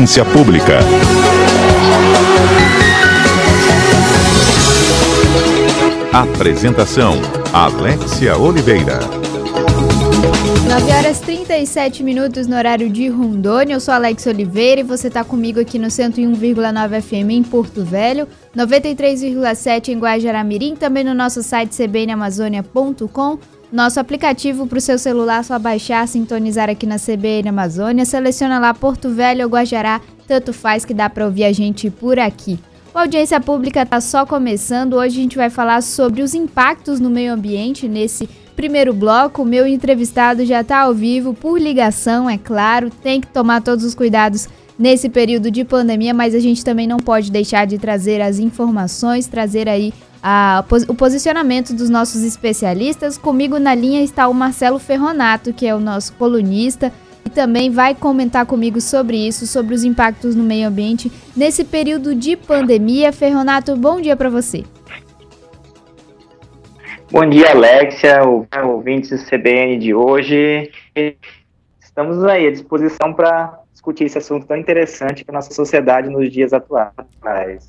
Audiência 0.00 0.24
Pública. 0.24 0.78
Apresentação: 6.10 7.16
Alexia 7.52 8.38
Oliveira. 8.38 8.98
9 10.66 10.92
horas 10.92 11.20
37 11.20 12.02
minutos 12.02 12.46
no 12.46 12.56
horário 12.56 12.88
de 12.88 13.08
Rondônia. 13.08 13.74
Eu 13.74 13.80
sou 13.80 13.92
Alex 13.92 14.26
Oliveira 14.26 14.80
e 14.80 14.84
você 14.84 15.08
está 15.08 15.22
comigo 15.22 15.60
aqui 15.60 15.78
no 15.78 15.88
101,9 15.88 17.02
FM 17.02 17.30
em 17.32 17.42
Porto 17.42 17.84
Velho, 17.84 18.26
93,7 18.56 19.88
em 19.88 19.98
Guajaramirim, 19.98 20.76
também 20.76 21.04
no 21.04 21.12
nosso 21.12 21.42
site 21.42 21.76
cbnamazônia.com 21.76 23.38
nosso 23.72 24.00
aplicativo 24.00 24.66
para 24.66 24.78
o 24.78 24.80
seu 24.80 24.98
celular, 24.98 25.44
só 25.44 25.58
baixar, 25.58 26.06
sintonizar 26.08 26.68
aqui 26.68 26.86
na 26.86 26.96
CBN 26.96 27.48
Amazônia, 27.48 28.04
seleciona 28.04 28.58
lá 28.58 28.74
Porto 28.74 29.10
Velho 29.10 29.44
ou 29.44 29.50
Guajará, 29.50 30.00
tanto 30.26 30.52
faz 30.52 30.84
que 30.84 30.92
dá 30.92 31.08
para 31.08 31.24
ouvir 31.24 31.44
a 31.44 31.52
gente 31.52 31.88
por 31.90 32.18
aqui. 32.18 32.58
A 32.92 33.02
audiência 33.02 33.40
pública 33.40 33.82
está 33.82 34.00
só 34.00 34.26
começando. 34.26 34.94
Hoje 34.94 35.18
a 35.18 35.22
gente 35.22 35.36
vai 35.36 35.48
falar 35.48 35.80
sobre 35.80 36.22
os 36.22 36.34
impactos 36.34 36.98
no 36.98 37.08
meio 37.08 37.32
ambiente 37.32 37.86
nesse 37.86 38.28
primeiro 38.56 38.92
bloco. 38.92 39.42
O 39.42 39.46
meu 39.46 39.64
entrevistado 39.64 40.44
já 40.44 40.60
está 40.60 40.80
ao 40.80 40.92
vivo 40.92 41.32
por 41.32 41.60
ligação, 41.60 42.28
é 42.28 42.36
claro. 42.36 42.90
Tem 42.90 43.20
que 43.20 43.28
tomar 43.28 43.62
todos 43.62 43.84
os 43.84 43.94
cuidados 43.94 44.48
nesse 44.76 45.08
período 45.08 45.52
de 45.52 45.64
pandemia, 45.64 46.12
mas 46.12 46.34
a 46.34 46.40
gente 46.40 46.64
também 46.64 46.88
não 46.88 46.96
pode 46.96 47.30
deixar 47.30 47.64
de 47.64 47.78
trazer 47.78 48.20
as 48.20 48.40
informações, 48.40 49.28
trazer 49.28 49.68
aí 49.68 49.94
a, 50.22 50.64
o 50.88 50.94
posicionamento 50.94 51.74
dos 51.74 51.88
nossos 51.88 52.22
especialistas. 52.22 53.16
Comigo 53.16 53.58
na 53.58 53.74
linha 53.74 54.02
está 54.02 54.28
o 54.28 54.34
Marcelo 54.34 54.78
Ferronato, 54.78 55.52
que 55.52 55.66
é 55.66 55.74
o 55.74 55.80
nosso 55.80 56.12
colunista 56.14 56.92
e 57.24 57.30
também 57.30 57.70
vai 57.70 57.94
comentar 57.94 58.46
comigo 58.46 58.80
sobre 58.80 59.16
isso, 59.16 59.46
sobre 59.46 59.74
os 59.74 59.84
impactos 59.84 60.34
no 60.34 60.42
meio 60.42 60.68
ambiente 60.68 61.10
nesse 61.36 61.64
período 61.64 62.14
de 62.14 62.36
pandemia. 62.36 63.12
Ferronato, 63.12 63.76
bom 63.76 64.00
dia 64.00 64.16
para 64.16 64.28
você. 64.28 64.64
Bom 67.10 67.28
dia, 67.28 67.50
Alexia, 67.50 68.20
ouvintes 68.64 69.10
do 69.10 69.28
CBN 69.28 69.78
de 69.78 69.92
hoje. 69.92 70.70
Estamos 71.80 72.24
aí 72.24 72.46
à 72.46 72.50
disposição 72.52 73.12
para 73.12 73.59
discutir 73.80 74.04
esse 74.04 74.18
assunto 74.18 74.46
tão 74.46 74.56
interessante 74.58 75.24
para 75.24 75.34
nossa 75.34 75.52
sociedade 75.54 76.10
nos 76.10 76.30
dias 76.30 76.52
atuais. 76.52 76.92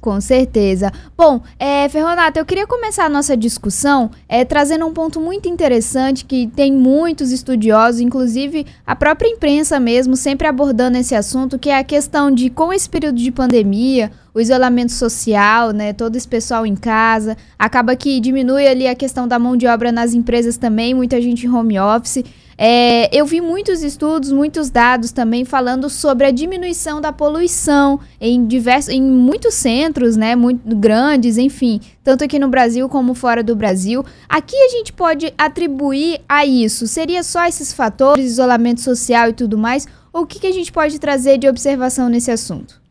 Com 0.02 0.20
certeza. 0.20 0.92
Bom, 1.18 1.42
é, 1.58 1.88
Ferronato, 1.88 2.38
eu 2.38 2.46
queria 2.46 2.68
começar 2.68 3.06
a 3.06 3.10
nossa 3.10 3.36
discussão 3.38 4.12
é, 4.28 4.44
trazendo 4.44 4.86
um 4.86 4.94
ponto 4.94 5.22
muito 5.22 5.48
interessante 5.48 6.26
que 6.26 6.48
tem 6.48 6.74
muitos 6.74 7.32
estudiosos, 7.32 8.02
inclusive 8.02 8.66
a 8.86 8.96
própria 8.96 9.30
imprensa 9.30 9.80
mesmo, 9.80 10.18
sempre 10.18 10.48
abordando 10.48 10.98
esse 10.98 11.16
assunto, 11.16 11.58
que 11.58 11.70
é 11.70 11.78
a 11.78 11.84
questão 11.84 12.30
de, 12.30 12.50
com 12.50 12.74
esse 12.74 12.90
período 12.90 13.16
de 13.16 13.32
pandemia, 13.32 14.12
o 14.34 14.42
isolamento 14.42 14.92
social, 14.92 15.72
né, 15.72 15.94
todo 15.94 16.16
esse 16.16 16.28
pessoal 16.28 16.66
em 16.66 16.76
casa, 16.76 17.38
acaba 17.58 17.96
que 17.96 18.20
diminui 18.20 18.68
ali 18.68 18.88
a 18.88 18.96
questão 18.96 19.28
da 19.28 19.40
mão 19.40 19.56
de 19.56 19.68
obra 19.68 19.92
nas 19.92 20.14
empresas 20.14 20.58
também, 20.58 20.94
muita 20.94 21.22
gente 21.22 21.46
em 21.46 21.50
home 21.50 21.80
office. 21.80 22.24
É, 22.58 23.16
eu 23.16 23.26
vi 23.26 23.42
muitos 23.42 23.82
estudos, 23.82 24.32
muitos 24.32 24.70
dados 24.70 25.12
também 25.12 25.44
falando 25.46 25.90
sobre 25.90 26.28
a 26.28 26.32
diminuição 26.32 27.02
da 27.02 27.12
poluição 27.12 28.00
em 28.20 28.46
diversos, 28.46 28.94
em 28.94 29.02
muitos 29.02 29.56
centros, 29.56 30.16
né, 30.16 30.36
muito 30.36 30.76
grandes, 30.76 31.38
enfim, 31.38 31.80
tanto 32.04 32.24
aqui 32.24 32.38
no 32.38 32.50
Brasil 32.50 32.88
como 32.88 33.14
fora 33.14 33.44
do 33.44 33.56
Brasil. 33.56 34.04
Aqui 34.30 34.56
a 34.56 34.70
gente 34.70 34.94
pode 34.94 35.34
atribuir 35.38 36.22
a 36.28 36.46
isso. 36.46 36.88
Seria 36.88 37.24
só 37.24 37.46
esses 37.46 37.74
fatores, 37.74 38.26
isolamento 38.26 38.82
social 38.82 39.30
e 39.30 39.34
tudo 39.34 39.58
mais? 39.58 39.88
Ou 40.14 40.24
o 40.24 40.28
que, 40.28 40.40
que 40.40 40.48
a 40.48 40.54
gente 40.54 40.72
pode 40.72 41.00
trazer 41.00 41.38
de 41.38 41.48
observação 41.48 42.10
nesse 42.10 42.32
assunto? 42.32 42.82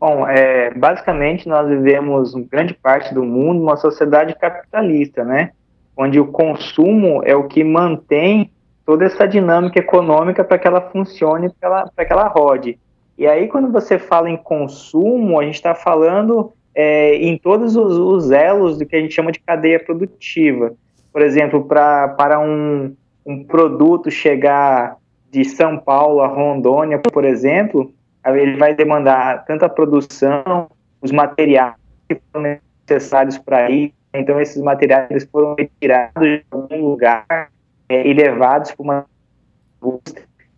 Bom, 0.00 0.28
é, 0.28 0.70
basicamente 0.74 1.48
nós 1.48 1.66
vivemos 1.66 2.34
grande 2.50 2.74
parte 2.74 3.14
do 3.14 3.24
mundo 3.24 3.62
uma 3.62 3.76
sociedade 3.76 4.34
capitalista, 4.34 5.24
né? 5.24 5.52
Onde 5.96 6.18
o 6.18 6.26
consumo 6.26 7.22
é 7.24 7.34
o 7.34 7.48
que 7.48 7.62
mantém 7.62 8.50
toda 8.84 9.04
essa 9.04 9.26
dinâmica 9.26 9.78
econômica 9.78 10.44
para 10.44 10.58
que 10.58 10.66
ela 10.66 10.80
funcione, 10.80 11.50
para 11.60 12.04
que 12.04 12.12
ela 12.12 12.28
rode. 12.28 12.78
E 13.16 13.26
aí, 13.26 13.48
quando 13.48 13.70
você 13.70 13.98
fala 13.98 14.28
em 14.28 14.36
consumo, 14.36 15.38
a 15.38 15.44
gente 15.44 15.54
está 15.54 15.74
falando 15.74 16.52
é, 16.74 17.14
em 17.16 17.38
todos 17.38 17.76
os, 17.76 17.96
os, 17.96 18.30
elos 18.30 18.78
do 18.78 18.84
que 18.84 18.96
a 18.96 19.00
gente 19.00 19.14
chama 19.14 19.30
de 19.30 19.38
cadeia 19.38 19.78
produtiva. 19.78 20.74
Por 21.12 21.22
exemplo, 21.22 21.64
pra, 21.64 22.08
para 22.08 22.40
um, 22.40 22.94
um 23.24 23.44
produto 23.44 24.10
chegar 24.10 24.96
de 25.30 25.44
São 25.44 25.78
Paulo 25.78 26.20
a 26.20 26.26
Rondônia, 26.26 26.98
por 26.98 27.24
exemplo, 27.24 27.92
ele 28.26 28.56
vai 28.56 28.74
demandar 28.74 29.44
tanto 29.44 29.64
a 29.64 29.68
produção, 29.68 30.68
os 31.00 31.12
materiais 31.12 31.74
que 32.08 32.20
são 32.32 32.42
necessários 32.42 33.38
para 33.38 33.70
ir, 33.70 33.94
então, 34.14 34.40
esses 34.40 34.62
materiais 34.62 35.24
foram 35.30 35.54
retirados 35.58 36.22
de 36.22 36.44
algum 36.50 36.88
lugar 36.88 37.50
é, 37.88 38.06
e 38.06 38.14
levados 38.14 38.72
para 38.72 38.82
uma 38.82 39.06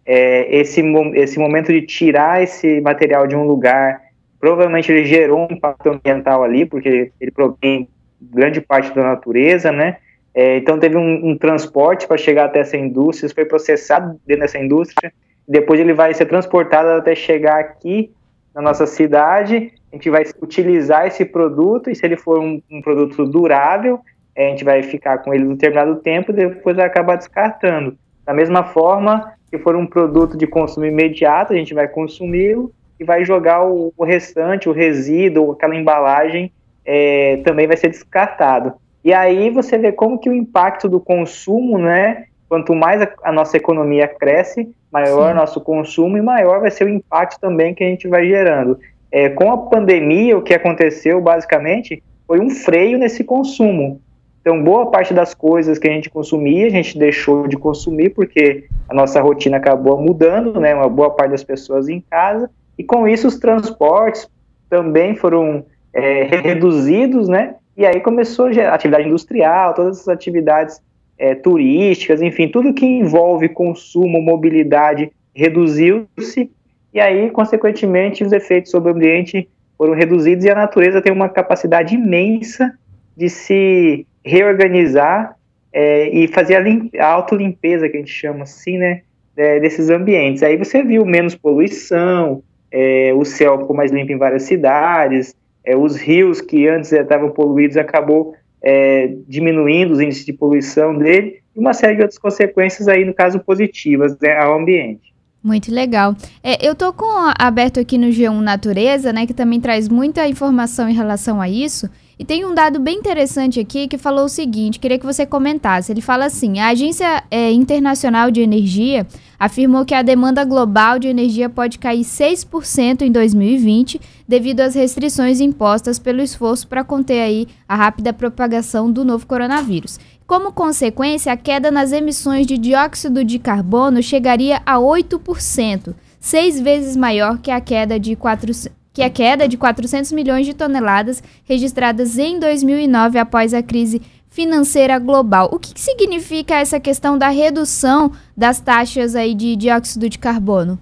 é, 0.05 0.57
esse, 0.57 0.81
esse 1.15 1.39
momento 1.39 1.73
de 1.73 1.83
tirar 1.83 2.43
esse 2.43 2.81
material 2.81 3.27
de 3.27 3.35
um 3.35 3.45
lugar, 3.45 4.01
provavelmente 4.39 4.93
ele 4.93 5.05
gerou 5.05 5.49
um 5.51 5.55
impacto 5.55 5.89
ambiental 5.89 6.45
ali, 6.45 6.65
porque 6.65 7.11
ele 7.21 7.31
provém 7.33 7.89
grande 8.21 8.61
parte 8.61 8.95
da 8.95 9.03
natureza, 9.03 9.73
né? 9.73 9.97
É, 10.33 10.59
então 10.59 10.79
teve 10.79 10.97
um, 10.97 11.31
um 11.31 11.37
transporte 11.37 12.07
para 12.07 12.17
chegar 12.17 12.45
até 12.45 12.61
essa 12.61 12.77
indústria, 12.77 13.33
foi 13.35 13.47
processado 13.47 14.21
dentro 14.27 14.43
dessa 14.43 14.59
indústria, 14.59 15.13
depois 15.49 15.81
ele 15.81 15.95
vai 15.95 16.13
ser 16.13 16.27
transportado 16.27 16.91
até 16.91 17.15
chegar 17.15 17.59
aqui 17.59 18.13
na 18.57 18.63
nossa 18.63 18.87
cidade 18.87 19.71
a 19.93 19.97
gente 19.97 20.09
vai 20.09 20.25
utilizar 20.43 21.07
esse 21.07 21.25
produto, 21.27 21.91
e 21.91 21.95
se 21.95 22.05
ele 22.05 22.17
for 22.17 22.41
um, 22.41 22.61
um 22.71 22.81
produto 22.81 23.27
durável, 23.27 24.01
a 24.37 24.41
gente 24.41 24.65
vai 24.65 24.83
ficar 24.83 25.19
com 25.19 25.33
ele 25.33 25.45
um 25.45 25.55
determinado 25.55 25.97
tempo 25.97 26.33
e 26.33 26.35
depois 26.35 26.75
vai 26.75 26.87
acabar 26.87 27.17
descartando. 27.17 27.97
Da 28.25 28.33
mesma 28.35 28.65
forma, 28.65 29.35
se 29.49 29.59
for 29.59 29.77
um 29.77 29.87
produto 29.87 30.37
de 30.37 30.47
consumo 30.47 30.87
imediato, 30.87 31.53
a 31.53 31.57
gente 31.57 31.73
vai 31.73 31.87
consumi-lo 31.87 32.73
e 32.99 33.05
vai 33.05 33.25
jogar 33.25 33.65
o, 33.65 33.93
o, 33.97 34.05
restante, 34.05 34.69
o 34.69 34.73
resíduo, 34.73 35.53
aquela 35.53 35.77
embalagem, 35.77 36.51
é, 36.85 37.39
também 37.45 37.67
vai 37.67 37.77
ser 37.77 37.91
descartado. 37.91 38.73
E 39.05 39.13
aí 39.13 39.51
você 39.51 39.79
vê 39.79 39.93
como 39.93 40.19
que 40.19 40.29
o 40.29 40.35
impacto 40.35 40.89
do 40.89 40.99
consumo, 40.99 41.79
né? 41.79 42.25
Quanto 42.49 42.75
mais 42.75 43.03
a, 43.03 43.09
a 43.25 43.33
nossa 43.33 43.57
economia 43.57 44.07
cresce, 44.07 44.69
maior 44.93 45.31
Sim. 45.31 45.37
nosso 45.37 45.61
consumo 45.61 46.17
e 46.17 46.23
maior 46.23 46.61
vai 46.61 46.71
ser 46.71 46.85
o 46.85 46.89
impacto 46.89 47.41
também 47.41 47.75
que 47.75 47.83
a 47.83 47.89
gente 47.89 48.07
vai 48.09 48.27
gerando. 48.27 48.79
É, 49.11 49.29
com 49.29 49.51
a 49.51 49.59
pandemia, 49.59 50.37
o 50.37 50.43
que 50.43 50.55
aconteceu 50.55 51.21
basicamente 51.21 52.03
foi 52.27 52.41
um 52.41 52.51
freio 52.51 52.99
nesse 52.99 53.25
consumo. 53.25 54.01
Então, 54.41 54.63
boa 54.63 54.91
parte 54.91 55.13
das 55.13 55.35
coisas 55.35 55.77
que 55.77 55.89
a 55.89 55.91
gente 55.91 56.09
consumia, 56.09 56.67
a 56.67 56.71
gente 56.71 56.97
deixou 56.97 57.49
de 57.49 57.57
consumir 57.57 58.11
porque 58.11 58.65
a 58.89 58.95
nossa 58.95 59.21
rotina 59.21 59.57
acabou 59.57 60.01
mudando, 60.01 60.61
né? 60.61 60.73
Uma 60.73 60.89
boa 60.89 61.11
parte 61.11 61.33
das 61.33 61.43
pessoas 61.43 61.89
em 61.89 62.01
casa, 62.01 62.49
e 62.79 62.85
com 62.85 63.09
isso 63.09 63.27
os 63.27 63.39
transportes 63.39 64.29
também 64.71 65.17
foram 65.17 65.65
é, 65.93 66.23
reduzidos, 66.43 67.29
né? 67.29 67.57
E 67.77 67.85
aí 67.85 68.01
começou 68.01 68.47
a 68.47 68.75
atividade 68.75 69.09
industrial, 69.09 69.75
todas 69.75 70.01
as 70.03 70.09
atividades 70.09 70.81
é, 71.19 71.35
turísticas, 71.35 72.21
enfim, 72.23 72.49
tudo 72.49 72.75
que 72.75 72.85
envolve 72.85 73.49
consumo, 73.49 74.21
mobilidade 74.21 75.11
reduziu-se 75.35 76.51
e 76.97 77.01
aí, 77.01 77.31
consequentemente, 77.31 78.25
os 78.25 78.33
efeitos 78.33 78.71
sobre 78.71 78.91
o 78.91 78.95
ambiente 78.95 79.47
foram 79.77 79.93
reduzidos 79.93 80.47
e 80.47 80.51
a 80.51 80.55
natureza 80.55 81.03
tem 81.03 81.13
uma 81.13 81.29
capacidade 81.29 81.95
imensa 81.95 82.73
de 83.15 83.29
se 83.29 84.07
reorganizar 84.25 85.37
é, 85.71 86.09
e 86.09 86.27
fazer 86.27 86.57
a, 86.57 86.61
lim 86.61 86.91
a 86.99 87.07
autolimpeza, 87.07 87.87
que 87.87 87.99
a 87.99 88.01
gente 88.01 88.13
chama 88.13 88.45
assim, 88.45 88.79
né, 88.79 89.03
é, 89.37 89.61
desses 89.61 89.91
ambientes. 89.91 90.43
Aí 90.43 90.57
você 90.57 90.83
viu 90.83 91.05
menos 91.05 91.35
poluição, 91.35 92.43
é, 92.73 93.13
o 93.15 93.27
céu 93.27 93.59
ficou 93.59 93.77
mais 93.77 93.93
limpo 93.93 94.13
em 94.13 94.17
várias 94.17 94.45
cidades, 94.45 95.37
é, 95.63 95.77
os 95.77 95.97
rios 95.97 96.41
que 96.41 96.67
antes 96.67 96.93
estavam 96.93 97.29
poluídos 97.29 97.77
acabou 97.77 98.35
é, 98.69 99.15
diminuindo 99.29 99.93
os 99.93 100.01
índices 100.01 100.27
de 100.27 100.33
poluição 100.33 100.99
dele 100.99 101.41
e 101.55 101.61
uma 101.61 101.73
série 101.73 101.95
de 101.95 102.03
outras 102.03 102.19
consequências 102.19 102.89
aí, 102.89 103.05
no 103.05 103.15
caso, 103.15 103.39
positivas 103.39 104.19
né, 104.21 104.37
ao 104.37 104.59
ambiente. 104.59 105.15
Muito 105.41 105.73
legal. 105.73 106.17
É, 106.43 106.67
eu 106.67 106.75
tô 106.75 106.93
com 106.93 107.07
aberto 107.39 107.79
aqui 107.79 107.97
no 107.97 108.09
G1 108.09 108.41
Natureza, 108.41 109.13
né, 109.13 109.25
que 109.25 109.33
também 109.33 109.61
traz 109.61 109.89
muita 109.89 110.27
informação 110.27 110.89
em 110.89 110.93
relação 110.93 111.41
a 111.41 111.49
isso. 111.49 111.89
E 112.19 112.25
tem 112.25 112.47
um 112.47 112.55
dado 112.55 112.81
bem 112.81 112.97
interessante 112.97 113.61
aqui 113.61 113.87
que 113.87 113.99
falou 113.99 114.25
o 114.25 114.29
seguinte, 114.29 114.79
queria 114.79 114.99
que 114.99 115.05
você 115.05 115.27
comentasse. 115.27 115.93
Ele 115.93 116.01
fala 116.01 116.25
assim: 116.25 116.59
a 116.59 116.69
Agência 116.69 117.23
é, 117.31 117.53
Internacional 117.53 118.31
de 118.31 118.41
Energia 118.41 119.07
afirmou 119.39 119.85
que 119.85 119.95
a 119.95 120.01
demanda 120.01 120.43
global 120.43 120.99
de 120.99 121.09
energia 121.09 121.51
pode 121.51 121.79
cair 121.79 122.01
6% 122.01 123.03
em 123.03 123.13
2020 123.13 124.01
devido 124.27 124.61
às 124.61 124.75
restrições 124.75 125.41
impostas 125.41 125.99
pelo 125.99 126.23
esforço 126.23 126.67
para 126.67 126.83
conter 126.83 127.21
aí 127.21 127.47
a 127.69 127.77
rápida 127.77 128.15
propagação 128.15 128.91
do 128.91 129.05
novo 129.05 129.27
coronavírus. 129.27 130.01
Como 130.27 130.53
consequência, 130.53 131.33
a 131.33 131.37
queda 131.37 131.71
nas 131.71 131.93
emissões 131.93 132.47
de 132.47 132.57
dióxido 132.57 133.23
de 133.23 133.39
carbono 133.39 134.03
chegaria 134.03 134.61
a 134.65 134.77
8%, 134.77 135.95
seis 136.19 136.59
vezes 136.59 136.97
maior 136.97 137.39
que 137.39 137.51
a 137.51 137.61
queda 137.61 138.01
de 138.01 138.17
400 138.17 138.76
que 138.97 139.03
a 139.03 139.11
queda 139.11 139.47
de 139.47 139.59
400 139.59 140.11
milhões 140.13 140.47
de 140.47 140.55
toneladas 140.55 141.23
registradas 141.45 142.17
em 142.17 142.41
2009 142.41 143.19
após 143.19 143.53
a 143.53 143.63
crise 143.63 144.01
financeira 144.31 144.99
global. 144.99 145.51
O 145.53 145.59
que, 145.59 145.75
que 145.75 145.81
significa 145.83 146.55
essa 146.55 146.81
questão 146.81 147.19
da 147.19 147.29
redução 147.29 148.11
das 148.35 148.59
taxas 148.59 149.15
aí 149.15 149.35
de 149.35 149.55
dióxido 149.55 150.09
de 150.09 150.19
carbono? 150.19 150.79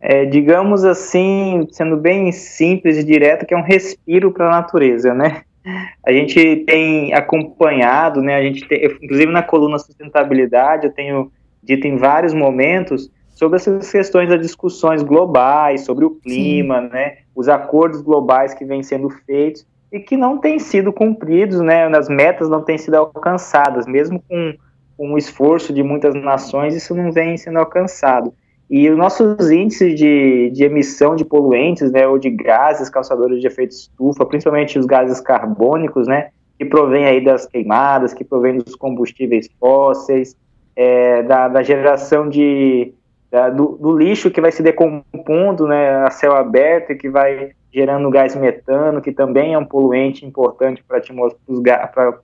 É, 0.00 0.24
digamos 0.24 0.84
assim, 0.84 1.68
sendo 1.70 1.96
bem 1.96 2.32
simples 2.32 2.98
e 2.98 3.04
direto, 3.04 3.46
que 3.46 3.54
é 3.54 3.56
um 3.56 3.62
respiro 3.62 4.32
para 4.32 4.48
a 4.48 4.60
natureza, 4.60 5.14
né? 5.14 5.42
A 6.04 6.10
gente 6.10 6.64
tem 6.66 7.14
acompanhado, 7.14 8.20
né? 8.20 8.34
A 8.34 8.42
gente 8.42 8.66
tem, 8.66 8.86
inclusive 8.86 9.30
na 9.30 9.44
coluna 9.44 9.78
sustentabilidade, 9.78 10.86
eu 10.86 10.92
tenho 10.92 11.30
dito 11.62 11.86
em 11.86 11.96
vários 11.96 12.34
momentos 12.34 13.08
sobre 13.38 13.54
essas 13.54 13.88
questões 13.88 14.28
das 14.28 14.40
discussões 14.40 15.00
globais, 15.00 15.84
sobre 15.84 16.04
o 16.04 16.10
clima, 16.10 16.82
Sim. 16.82 16.88
né, 16.88 17.18
os 17.36 17.48
acordos 17.48 18.02
globais 18.02 18.52
que 18.52 18.64
vêm 18.64 18.82
sendo 18.82 19.08
feitos 19.08 19.64
e 19.92 20.00
que 20.00 20.16
não 20.16 20.38
têm 20.38 20.58
sido 20.58 20.92
cumpridos, 20.92 21.60
né, 21.60 21.86
as 21.86 22.08
metas 22.08 22.48
não 22.48 22.62
têm 22.62 22.76
sido 22.76 22.96
alcançadas, 22.96 23.86
mesmo 23.86 24.20
com, 24.28 24.54
com 24.96 25.12
o 25.12 25.16
esforço 25.16 25.72
de 25.72 25.84
muitas 25.84 26.16
nações, 26.16 26.74
isso 26.74 26.96
não 26.96 27.12
vem 27.12 27.36
sendo 27.36 27.60
alcançado. 27.60 28.34
E 28.68 28.90
os 28.90 28.98
nossos 28.98 29.48
índices 29.52 29.94
de, 29.96 30.50
de 30.50 30.64
emissão 30.64 31.14
de 31.14 31.24
poluentes, 31.24 31.92
né, 31.92 32.08
ou 32.08 32.18
de 32.18 32.30
gases 32.30 32.90
causadores 32.90 33.40
de 33.40 33.46
efeito 33.46 33.70
estufa, 33.70 34.26
principalmente 34.26 34.80
os 34.80 34.84
gases 34.84 35.20
carbônicos, 35.20 36.08
né, 36.08 36.30
que 36.58 36.64
provém 36.64 37.06
aí 37.06 37.22
das 37.22 37.46
queimadas, 37.46 38.12
que 38.12 38.24
provém 38.24 38.58
dos 38.58 38.74
combustíveis 38.74 39.48
fósseis, 39.60 40.36
é, 40.74 41.22
da, 41.22 41.46
da 41.46 41.62
geração 41.62 42.28
de, 42.28 42.92
do, 43.54 43.76
do, 43.76 43.98
lixo 43.98 44.30
que 44.30 44.40
vai 44.40 44.50
se 44.50 44.62
decompondo 44.62 45.66
né, 45.66 45.96
a 46.04 46.10
céu 46.10 46.34
aberto 46.34 46.92
e 46.92 46.96
que 46.96 47.10
vai 47.10 47.50
gerando 47.72 48.10
gás 48.10 48.34
metano, 48.34 49.02
que 49.02 49.12
também 49.12 49.52
é 49.52 49.58
um 49.58 49.64
poluente 49.64 50.24
importante 50.24 50.82
para 50.82 51.02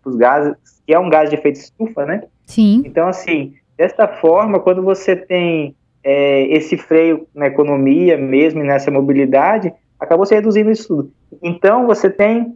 os 0.05 0.17
gases, 0.17 0.55
que 0.87 0.95
é 0.95 0.99
um 0.99 1.11
gás 1.11 1.29
de 1.29 1.37
efeito 1.37 1.57
estufa, 1.57 2.07
né? 2.07 2.25
Sim. 2.47 2.83
Então, 2.87 3.07
assim, 3.09 3.55
dessa 3.77 4.09
forma, 4.09 4.59
quando 4.59 4.83
você 4.83 5.15
tem 5.15 5.77
é, 6.03 6.47
esse 6.47 6.77
freio 6.77 7.27
na 7.35 7.47
economia 7.47 8.17
mesmo, 8.17 8.63
nessa 8.63 8.91
mobilidade, 8.91 9.73
acabou 10.01 10.25
se 10.25 10.35
reduzindo 10.35 10.71
isso 10.71 10.89
tudo. 10.89 11.13
Então, 11.43 11.87
você 11.87 12.09
tem 12.09 12.55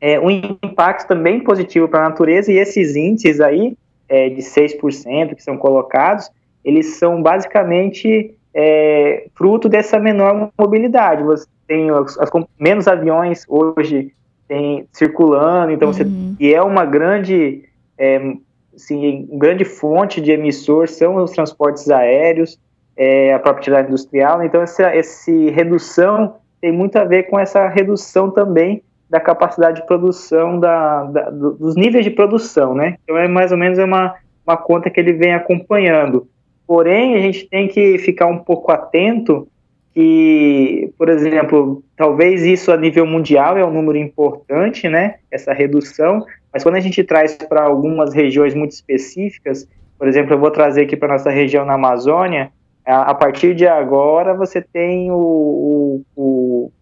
é, 0.00 0.20
um 0.20 0.30
impacto 0.30 1.08
também 1.08 1.40
positivo 1.40 1.88
para 1.88 2.00
a 2.00 2.08
natureza 2.08 2.52
e 2.52 2.58
esses 2.58 2.94
índices 2.94 3.40
aí, 3.40 3.76
é, 4.08 4.28
de 4.28 4.42
6% 4.42 5.34
que 5.34 5.42
são 5.42 5.56
colocados, 5.56 6.30
eles 6.64 6.96
são 6.96 7.22
basicamente 7.22 8.34
é, 8.54 9.26
fruto 9.34 9.68
dessa 9.68 9.98
menor 9.98 10.50
mobilidade. 10.58 11.22
Você 11.22 11.46
tem 11.66 11.90
as, 11.90 12.18
as, 12.18 12.30
menos 12.58 12.88
aviões 12.88 13.44
hoje 13.48 14.12
tem, 14.46 14.86
circulando, 14.92 15.72
então 15.72 15.88
uhum. 15.88 15.94
você 15.94 16.06
e 16.38 16.54
é 16.54 16.62
uma 16.62 16.84
grande 16.84 17.64
é, 17.98 18.34
assim, 18.74 19.28
grande 19.32 19.64
fonte 19.64 20.20
de 20.20 20.32
emissor 20.32 20.88
são 20.88 21.16
os 21.16 21.32
transportes 21.32 21.90
aéreos, 21.90 22.58
é, 22.96 23.32
a 23.32 23.38
própria 23.38 23.60
atividade 23.60 23.88
industrial. 23.88 24.42
Então 24.42 24.62
essa, 24.62 24.84
essa 24.94 25.30
redução 25.30 26.36
tem 26.60 26.72
muito 26.72 26.96
a 26.96 27.04
ver 27.04 27.24
com 27.24 27.38
essa 27.38 27.68
redução 27.68 28.30
também 28.30 28.82
da 29.08 29.20
capacidade 29.20 29.80
de 29.80 29.86
produção 29.86 30.58
da, 30.58 31.04
da, 31.04 31.30
dos 31.30 31.76
níveis 31.76 32.04
de 32.04 32.10
produção, 32.10 32.74
né? 32.74 32.96
Então 33.04 33.16
é 33.16 33.28
mais 33.28 33.52
ou 33.52 33.58
menos 33.58 33.78
uma, 33.78 34.14
uma 34.46 34.56
conta 34.56 34.90
que 34.90 34.98
ele 34.98 35.12
vem 35.12 35.34
acompanhando. 35.34 36.26
Porém, 36.66 37.14
a 37.14 37.20
gente 37.20 37.46
tem 37.48 37.68
que 37.68 37.98
ficar 37.98 38.26
um 38.26 38.38
pouco 38.38 38.72
atento 38.72 39.46
que, 39.94 40.92
por 40.98 41.08
exemplo, 41.08 41.82
talvez 41.96 42.42
isso 42.44 42.72
a 42.72 42.76
nível 42.76 43.06
mundial 43.06 43.56
é 43.56 43.64
um 43.64 43.72
número 43.72 43.96
importante, 43.96 44.88
né? 44.88 45.16
Essa 45.30 45.52
redução, 45.52 46.24
mas 46.52 46.62
quando 46.62 46.76
a 46.76 46.80
gente 46.80 47.02
traz 47.04 47.36
para 47.36 47.62
algumas 47.62 48.12
regiões 48.12 48.54
muito 48.54 48.72
específicas, 48.72 49.68
por 49.98 50.08
exemplo, 50.08 50.34
eu 50.34 50.38
vou 50.38 50.50
trazer 50.50 50.82
aqui 50.82 50.96
para 50.96 51.12
nossa 51.12 51.30
região 51.30 51.64
na 51.64 51.74
Amazônia, 51.74 52.50
a, 52.84 53.10
a, 53.10 53.14
partir 53.14 53.54
de 53.54 53.66
agora 53.66 54.34
você 54.34 54.60
tem 54.60 55.10
o, 55.10 55.16
o, 55.16 56.02
o, 56.16 56.72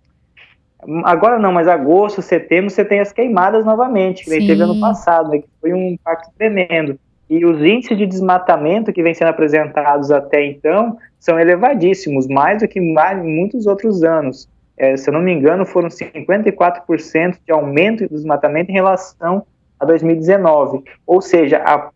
agora 1.05 1.39
não, 1.39 1.53
mas 1.53 1.69
agosto, 1.69 2.23
setembro, 2.23 2.71
você 2.71 2.85
tem 2.85 3.01
as 3.01 3.13
queimadas 3.13 3.65
novamente, 3.65 4.25
que 4.25 4.31
teve 4.31 4.61
ano 4.61 4.81
passado, 4.81 5.31
né, 5.31 5.39
que 5.39 5.49
foi 5.61 5.73
um 5.73 5.91
impacto 5.91 6.31
tremendo. 6.37 6.99
E 7.33 7.47
os 7.47 7.59
índices 7.63 7.97
de 7.97 8.05
desmatamento 8.05 8.93
que 8.93 9.03
vêm 9.03 9.15
sendo 9.15 9.29
apresentados 9.29 10.11
até 10.11 10.45
então 10.45 10.99
são 11.19 11.41
elevadíssimos, 11.41 12.29
mais 12.29 12.61
do 12.61 12.69
que 12.69 12.79
em 12.79 12.95
muitos 13.23 13.67
outros 13.67 14.05
anos. 14.05 14.47
É, 14.77 14.99
se 14.99 15.09
eu 15.09 15.15
não 15.15 15.23
me 15.23 15.33
engano, 15.33 15.65
foram 15.65 15.89
54% 15.89 17.39
de 17.43 17.51
aumento 17.51 18.07
do 18.07 18.15
desmatamento 18.15 18.71
em 18.71 18.75
relação 18.75 19.47
a 19.81 19.87
2019. 19.87 20.85
Ou 21.07 21.23
seja, 21.23 21.57
a 21.65 21.89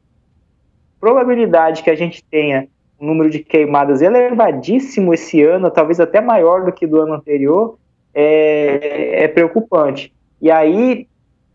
probabilidade 0.98 1.82
que 1.82 1.90
a 1.90 1.94
gente 1.94 2.24
tenha 2.24 2.66
um 2.98 3.06
número 3.06 3.28
de 3.28 3.40
queimadas 3.40 4.00
elevadíssimo 4.00 5.12
esse 5.12 5.42
ano, 5.42 5.70
talvez 5.70 6.00
até 6.00 6.18
maior 6.18 6.64
do 6.64 6.72
que 6.72 6.86
do 6.86 6.98
ano 6.98 7.12
anterior, 7.12 7.76
é, 8.14 9.24
é 9.24 9.28
preocupante. 9.28 10.10
E 10.40 10.50
aí, 10.50 11.06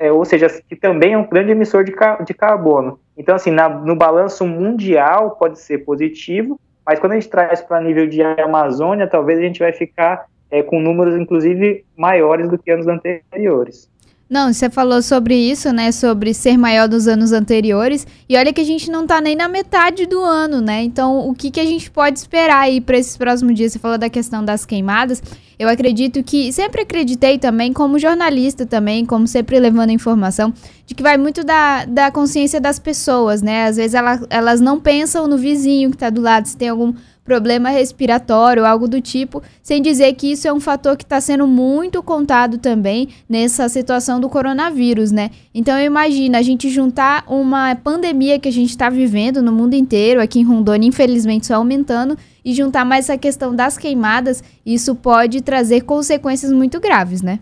é, 0.01 0.11
ou 0.11 0.25
seja, 0.25 0.47
que 0.67 0.75
também 0.75 1.13
é 1.13 1.17
um 1.17 1.27
grande 1.27 1.51
emissor 1.51 1.83
de, 1.83 1.93
de 2.25 2.33
carbono. 2.33 2.99
Então, 3.15 3.35
assim, 3.35 3.51
na, 3.51 3.69
no 3.69 3.95
balanço 3.95 4.47
mundial 4.47 5.35
pode 5.39 5.59
ser 5.59 5.85
positivo, 5.85 6.59
mas 6.83 6.99
quando 6.99 7.11
a 7.11 7.15
gente 7.15 7.29
traz 7.29 7.61
para 7.61 7.79
nível 7.79 8.07
de 8.07 8.19
Amazônia, 8.23 9.05
talvez 9.05 9.37
a 9.37 9.43
gente 9.43 9.59
vai 9.59 9.71
ficar 9.71 10.25
é, 10.49 10.63
com 10.63 10.81
números, 10.81 11.15
inclusive, 11.15 11.85
maiores 11.95 12.49
do 12.49 12.57
que 12.57 12.71
anos 12.71 12.87
anteriores. 12.87 13.91
Não, 14.31 14.53
você 14.53 14.69
falou 14.69 15.01
sobre 15.01 15.35
isso, 15.35 15.73
né? 15.73 15.91
Sobre 15.91 16.33
ser 16.33 16.55
maior 16.55 16.87
dos 16.87 17.05
anos 17.05 17.33
anteriores. 17.33 18.07
E 18.29 18.37
olha 18.37 18.53
que 18.53 18.61
a 18.61 18.63
gente 18.63 18.89
não 18.89 19.05
tá 19.05 19.19
nem 19.19 19.35
na 19.35 19.49
metade 19.49 20.05
do 20.05 20.23
ano, 20.23 20.61
né? 20.61 20.81
Então, 20.83 21.27
o 21.27 21.35
que, 21.35 21.51
que 21.51 21.59
a 21.59 21.65
gente 21.65 21.91
pode 21.91 22.17
esperar 22.17 22.61
aí 22.61 22.79
para 22.79 22.97
esses 22.97 23.17
próximos 23.17 23.55
dias? 23.55 23.73
Você 23.73 23.79
falou 23.79 23.97
da 23.97 24.09
questão 24.09 24.45
das 24.45 24.65
queimadas. 24.65 25.21
Eu 25.59 25.67
acredito 25.67 26.23
que. 26.23 26.49
Sempre 26.53 26.83
acreditei 26.83 27.37
também, 27.37 27.73
como 27.73 27.99
jornalista 27.99 28.65
também, 28.65 29.05
como 29.05 29.27
sempre 29.27 29.59
levando 29.59 29.89
informação, 29.89 30.53
de 30.85 30.95
que 30.95 31.03
vai 31.03 31.17
muito 31.17 31.43
da, 31.43 31.83
da 31.83 32.09
consciência 32.09 32.61
das 32.61 32.79
pessoas, 32.79 33.41
né? 33.41 33.65
Às 33.65 33.75
vezes 33.75 33.93
ela, 33.93 34.17
elas 34.29 34.61
não 34.61 34.79
pensam 34.79 35.27
no 35.27 35.37
vizinho 35.37 35.91
que 35.91 35.97
tá 35.97 36.09
do 36.09 36.21
lado, 36.21 36.47
se 36.47 36.55
tem 36.55 36.69
algum 36.69 36.93
problema 37.31 37.69
respiratório, 37.69 38.65
algo 38.65 38.89
do 38.89 38.99
tipo, 38.99 39.41
sem 39.63 39.81
dizer 39.81 40.13
que 40.15 40.33
isso 40.33 40.49
é 40.49 40.51
um 40.51 40.59
fator 40.59 40.97
que 40.97 41.05
está 41.05 41.21
sendo 41.21 41.47
muito 41.47 42.03
contado 42.03 42.57
também 42.57 43.07
nessa 43.29 43.69
situação 43.69 44.19
do 44.19 44.27
coronavírus, 44.27 45.13
né? 45.13 45.29
Então 45.55 45.79
eu 45.79 45.85
imagino 45.85 46.35
a 46.35 46.41
gente 46.41 46.69
juntar 46.69 47.23
uma 47.29 47.73
pandemia 47.73 48.37
que 48.37 48.49
a 48.49 48.51
gente 48.51 48.71
está 48.71 48.89
vivendo 48.89 49.41
no 49.41 49.53
mundo 49.53 49.75
inteiro, 49.75 50.21
aqui 50.21 50.41
em 50.41 50.43
Rondônia, 50.43 50.89
infelizmente 50.89 51.45
só 51.45 51.55
aumentando, 51.55 52.17
e 52.43 52.53
juntar 52.53 52.83
mais 52.83 53.05
essa 53.05 53.17
questão 53.17 53.55
das 53.55 53.77
queimadas, 53.77 54.43
isso 54.65 54.93
pode 54.93 55.41
trazer 55.41 55.83
consequências 55.85 56.51
muito 56.51 56.81
graves, 56.81 57.21
né? 57.21 57.39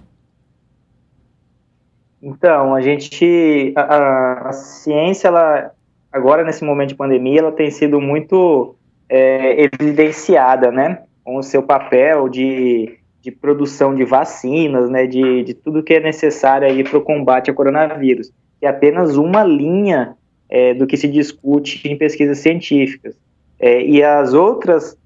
Então, 2.22 2.76
a 2.76 2.82
gente, 2.82 3.74
a, 3.76 4.50
a 4.50 4.52
ciência, 4.52 5.30
ela, 5.30 5.72
agora 6.12 6.44
nesse 6.44 6.64
momento 6.64 6.90
de 6.90 6.96
pandemia, 6.96 7.40
ela 7.40 7.52
tem 7.52 7.72
sido 7.72 8.00
muito 8.00 8.76
é, 9.10 9.64
evidenciada, 9.64 10.72
né, 10.72 11.00
com 11.24 11.38
o 11.38 11.44
seu 11.44 11.64
papel 11.64 12.30
de, 12.30 12.98
de 13.22 13.32
produção 13.32 13.96
de 13.96 14.06
vacinas, 14.06 14.90
né, 14.90 15.08
de, 15.08 15.44
de 15.44 15.54
tudo 15.54 15.84
que 15.84 15.96
é 15.96 16.00
necessário 16.00 16.68
aí 16.68 16.84
para 16.84 16.98
o 16.98 17.02
combate 17.02 17.50
ao 17.50 17.56
coronavírus. 17.56 18.32
É 18.62 18.68
apenas 18.68 19.18
uma 19.18 19.44
linha 19.44 20.16
é, 20.50 20.74
do 20.74 20.86
que 20.86 20.98
se 20.98 21.08
discute 21.08 21.88
em 21.88 21.98
pesquisas 21.98 22.40
científicas. 22.40 23.16
É, 23.60 23.82
e 23.84 24.04
as 24.04 24.34
outras 24.34 24.98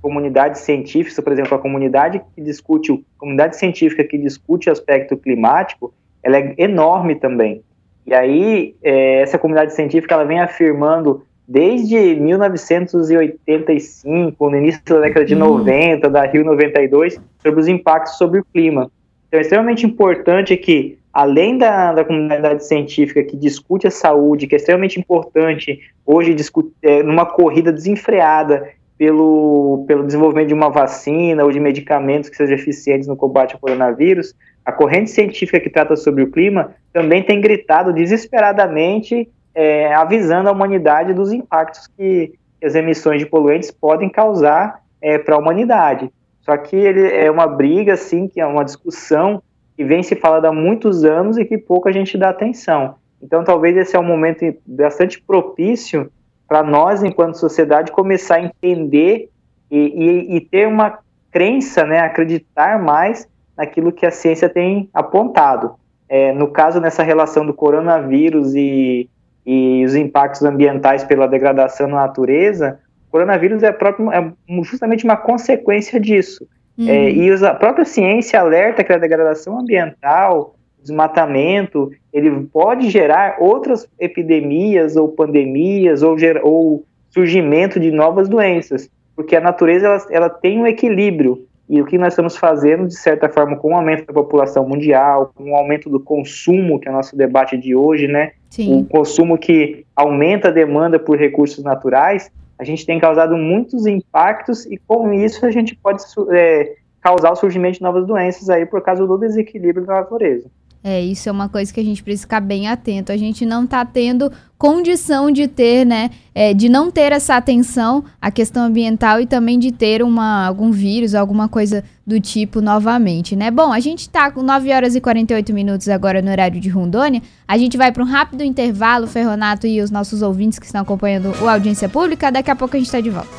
comunidades 0.00 0.62
científicas, 0.62 1.22
por 1.22 1.32
exemplo, 1.32 1.54
a 1.54 1.60
comunidade 1.60 2.22
que 2.34 2.40
discute, 2.40 2.92
a 2.92 3.18
comunidade 3.18 3.56
científica 3.56 4.02
que 4.04 4.16
discute 4.16 4.68
o 4.68 4.72
aspecto 4.72 5.16
climático, 5.16 5.92
ela 6.22 6.38
é 6.38 6.54
enorme 6.58 7.14
também. 7.14 7.62
E 8.06 8.14
aí, 8.14 8.74
é, 8.82 9.20
essa 9.20 9.38
comunidade 9.38 9.74
científica, 9.74 10.14
ela 10.14 10.24
vem 10.24 10.40
afirmando 10.40 11.24
desde 11.50 12.14
1985, 12.14 14.50
no 14.50 14.56
início 14.56 14.80
da 14.86 15.00
década 15.00 15.26
de 15.26 15.34
90, 15.34 16.06
uhum. 16.06 16.12
da 16.12 16.24
Rio 16.24 16.44
92, 16.44 17.20
sobre 17.42 17.60
os 17.60 17.66
impactos 17.66 18.16
sobre 18.16 18.38
o 18.38 18.44
clima. 18.44 18.88
Então 19.26 19.38
é 19.38 19.40
extremamente 19.40 19.84
importante 19.84 20.56
que, 20.56 20.96
além 21.12 21.58
da, 21.58 21.92
da 21.92 22.04
comunidade 22.04 22.64
científica 22.64 23.24
que 23.24 23.36
discute 23.36 23.88
a 23.88 23.90
saúde, 23.90 24.46
que 24.46 24.54
é 24.54 24.58
extremamente 24.58 25.00
importante 25.00 25.80
hoje 26.06 26.34
discute, 26.34 26.70
é, 26.82 27.02
numa 27.02 27.26
corrida 27.26 27.72
desenfreada 27.72 28.68
pelo, 28.96 29.84
pelo 29.88 30.06
desenvolvimento 30.06 30.46
de 30.48 30.54
uma 30.54 30.70
vacina 30.70 31.42
ou 31.42 31.50
de 31.50 31.58
medicamentos 31.58 32.30
que 32.30 32.36
sejam 32.36 32.54
eficientes 32.54 33.08
no 33.08 33.16
combate 33.16 33.54
ao 33.54 33.60
coronavírus, 33.60 34.36
a 34.64 34.70
corrente 34.70 35.10
científica 35.10 35.58
que 35.58 35.68
trata 35.68 35.96
sobre 35.96 36.22
o 36.22 36.30
clima 36.30 36.76
também 36.92 37.24
tem 37.24 37.40
gritado 37.40 37.92
desesperadamente, 37.92 39.28
é, 39.54 39.94
avisando 39.94 40.48
a 40.48 40.52
humanidade 40.52 41.12
dos 41.12 41.32
impactos 41.32 41.86
que 41.96 42.34
as 42.62 42.74
emissões 42.74 43.20
de 43.20 43.26
poluentes 43.26 43.70
podem 43.70 44.08
causar 44.08 44.82
é, 45.00 45.18
para 45.18 45.34
a 45.34 45.38
humanidade. 45.38 46.10
Só 46.42 46.56
que 46.56 46.76
ele 46.76 47.06
é 47.08 47.30
uma 47.30 47.46
briga, 47.46 47.94
assim, 47.94 48.28
que 48.28 48.40
é 48.40 48.46
uma 48.46 48.64
discussão 48.64 49.42
que 49.76 49.84
vem 49.84 50.02
se 50.02 50.14
falando 50.14 50.46
há 50.46 50.52
muitos 50.52 51.04
anos 51.04 51.38
e 51.38 51.44
que 51.44 51.56
pouco 51.56 51.88
a 51.88 51.92
gente 51.92 52.18
dá 52.18 52.30
atenção. 52.30 52.96
Então, 53.22 53.44
talvez 53.44 53.76
esse 53.76 53.96
é 53.96 53.98
um 53.98 54.04
momento 54.04 54.44
bastante 54.66 55.20
propício 55.22 56.10
para 56.48 56.62
nós, 56.62 57.02
enquanto 57.02 57.38
sociedade, 57.38 57.92
começar 57.92 58.36
a 58.36 58.42
entender 58.42 59.30
e, 59.70 59.78
e, 59.78 60.36
e, 60.36 60.40
ter 60.40 60.66
uma 60.66 60.98
crença, 61.30 61.84
né, 61.84 62.00
acreditar 62.00 62.82
mais 62.82 63.28
naquilo 63.56 63.92
que 63.92 64.04
a 64.04 64.10
ciência 64.10 64.48
tem 64.48 64.88
apontado. 64.92 65.74
É, 66.08 66.32
no 66.32 66.48
caso, 66.48 66.80
nessa 66.80 67.04
relação 67.04 67.46
do 67.46 67.54
coronavírus 67.54 68.54
e, 68.54 69.08
e 69.52 69.84
os 69.84 69.96
impactos 69.96 70.44
ambientais 70.44 71.02
pela 71.02 71.26
degradação 71.26 71.88
da 71.88 71.96
natureza, 71.96 72.78
o 73.08 73.10
coronavírus 73.10 73.64
é, 73.64 73.72
próprio, 73.72 74.08
é 74.12 74.32
justamente 74.62 75.04
uma 75.04 75.16
consequência 75.16 75.98
disso. 75.98 76.46
Uhum. 76.78 76.88
É, 76.88 77.10
e 77.10 77.32
a 77.32 77.54
própria 77.54 77.84
ciência 77.84 78.38
alerta 78.38 78.84
que 78.84 78.92
a 78.92 78.96
degradação 78.96 79.58
ambiental, 79.58 80.54
desmatamento, 80.80 81.90
ele 82.12 82.30
pode 82.52 82.90
gerar 82.90 83.38
outras 83.40 83.88
epidemias 83.98 84.94
ou 84.94 85.08
pandemias 85.08 86.00
ou, 86.04 86.16
ou 86.44 86.84
surgimento 87.10 87.80
de 87.80 87.90
novas 87.90 88.28
doenças, 88.28 88.88
porque 89.16 89.34
a 89.34 89.40
natureza 89.40 89.88
ela, 89.88 90.06
ela 90.10 90.28
tem 90.30 90.60
um 90.60 90.66
equilíbrio 90.66 91.44
e 91.70 91.80
o 91.80 91.86
que 91.86 91.96
nós 91.96 92.14
estamos 92.14 92.36
fazendo, 92.36 92.88
de 92.88 92.96
certa 92.96 93.28
forma, 93.28 93.56
com 93.56 93.72
o 93.72 93.76
aumento 93.76 94.04
da 94.04 94.12
população 94.12 94.68
mundial, 94.68 95.32
com 95.36 95.52
o 95.52 95.54
aumento 95.54 95.88
do 95.88 96.00
consumo, 96.00 96.80
que 96.80 96.88
é 96.88 96.90
o 96.90 96.94
nosso 96.94 97.16
debate 97.16 97.56
de 97.56 97.76
hoje, 97.76 98.08
né? 98.08 98.32
Sim. 98.50 98.80
O 98.80 98.84
consumo 98.86 99.38
que 99.38 99.86
aumenta 99.94 100.48
a 100.48 100.50
demanda 100.50 100.98
por 100.98 101.16
recursos 101.16 101.62
naturais, 101.62 102.28
a 102.58 102.64
gente 102.64 102.84
tem 102.84 102.98
causado 102.98 103.36
muitos 103.36 103.86
impactos 103.86 104.66
e 104.66 104.76
com 104.78 105.12
isso 105.12 105.46
a 105.46 105.50
gente 105.52 105.76
pode 105.76 106.02
é, 106.32 106.74
causar 107.00 107.30
o 107.30 107.36
surgimento 107.36 107.78
de 107.78 107.82
novas 107.82 108.04
doenças 108.04 108.50
aí 108.50 108.66
por 108.66 108.82
causa 108.82 109.06
do 109.06 109.16
desequilíbrio 109.16 109.86
da 109.86 109.94
natureza. 109.94 110.50
É, 110.82 111.00
isso 111.00 111.28
é 111.28 111.32
uma 111.32 111.48
coisa 111.48 111.72
que 111.72 111.78
a 111.78 111.84
gente 111.84 112.02
precisa 112.02 112.22
ficar 112.22 112.40
bem 112.40 112.66
atento. 112.66 113.12
A 113.12 113.16
gente 113.16 113.44
não 113.44 113.64
está 113.64 113.84
tendo 113.84 114.32
condição 114.56 115.30
de 115.30 115.46
ter, 115.46 115.84
né, 115.86 116.10
é, 116.34 116.52
de 116.52 116.68
não 116.68 116.90
ter 116.90 117.12
essa 117.12 117.36
atenção 117.36 118.04
à 118.20 118.30
questão 118.30 118.64
ambiental 118.64 119.20
e 119.20 119.26
também 119.26 119.58
de 119.58 119.72
ter 119.72 120.02
uma, 120.02 120.46
algum 120.46 120.70
vírus, 120.70 121.14
alguma 121.14 121.48
coisa 121.48 121.84
do 122.06 122.20
tipo 122.20 122.60
novamente, 122.60 123.36
né? 123.36 123.50
Bom, 123.50 123.72
a 123.72 123.80
gente 123.80 124.00
está 124.00 124.30
com 124.30 124.42
9 124.42 124.72
horas 124.72 124.94
e 124.94 125.00
48 125.00 125.52
minutos 125.52 125.88
agora 125.88 126.20
no 126.20 126.30
horário 126.30 126.60
de 126.60 126.68
Rondônia. 126.68 127.22
A 127.46 127.56
gente 127.56 127.76
vai 127.76 127.92
para 127.92 128.02
um 128.02 128.06
rápido 128.06 128.42
intervalo, 128.42 129.06
Ferronato 129.06 129.66
e 129.66 129.80
os 129.80 129.90
nossos 129.90 130.22
ouvintes 130.22 130.58
que 130.58 130.66
estão 130.66 130.80
acompanhando 130.80 131.32
o 131.42 131.48
Audiência 131.48 131.88
Pública. 131.88 132.32
Daqui 132.32 132.50
a 132.50 132.56
pouco 132.56 132.76
a 132.76 132.78
gente 132.78 132.86
está 132.86 133.00
de 133.00 133.10
volta. 133.10 133.30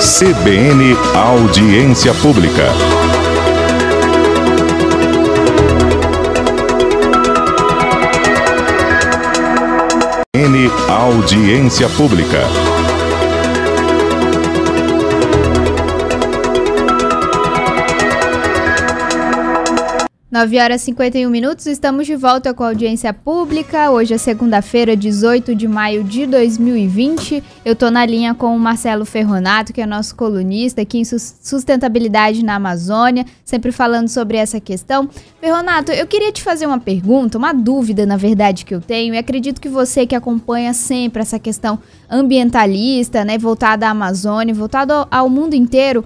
CBN 0.00 0.96
Audiência 1.14 2.12
Pública. 2.14 2.64
N 10.44 10.68
Audiência 10.88 11.88
Pública. 11.90 12.48
9 20.32 20.58
horas 20.58 20.80
e 20.80 20.84
51 20.86 21.28
minutos, 21.28 21.66
estamos 21.66 22.06
de 22.06 22.16
volta 22.16 22.54
com 22.54 22.64
a 22.64 22.68
audiência 22.68 23.12
pública. 23.12 23.90
Hoje 23.90 24.14
é 24.14 24.16
segunda-feira, 24.16 24.96
18 24.96 25.54
de 25.54 25.68
maio 25.68 26.02
de 26.02 26.24
2020. 26.24 27.44
Eu 27.62 27.76
tô 27.76 27.90
na 27.90 28.06
linha 28.06 28.32
com 28.32 28.56
o 28.56 28.58
Marcelo 28.58 29.04
Ferronato, 29.04 29.74
que 29.74 29.82
é 29.82 29.84
nosso 29.84 30.16
colunista 30.16 30.80
aqui 30.80 31.00
em 31.00 31.04
sustentabilidade 31.04 32.42
na 32.42 32.54
Amazônia, 32.54 33.26
sempre 33.44 33.70
falando 33.70 34.08
sobre 34.08 34.38
essa 34.38 34.58
questão. 34.58 35.06
Ferronato, 35.38 35.92
eu 35.92 36.06
queria 36.06 36.32
te 36.32 36.42
fazer 36.42 36.64
uma 36.64 36.80
pergunta, 36.80 37.36
uma 37.36 37.52
dúvida, 37.52 38.06
na 38.06 38.16
verdade, 38.16 38.64
que 38.64 38.74
eu 38.74 38.80
tenho, 38.80 39.12
e 39.12 39.18
acredito 39.18 39.60
que 39.60 39.68
você 39.68 40.06
que 40.06 40.14
acompanha 40.14 40.72
sempre 40.72 41.20
essa 41.20 41.38
questão 41.38 41.78
ambientalista, 42.08 43.22
né, 43.22 43.36
voltada 43.36 43.86
à 43.86 43.90
Amazônia, 43.90 44.54
voltada 44.54 45.06
ao 45.10 45.28
mundo 45.28 45.52
inteiro, 45.52 46.02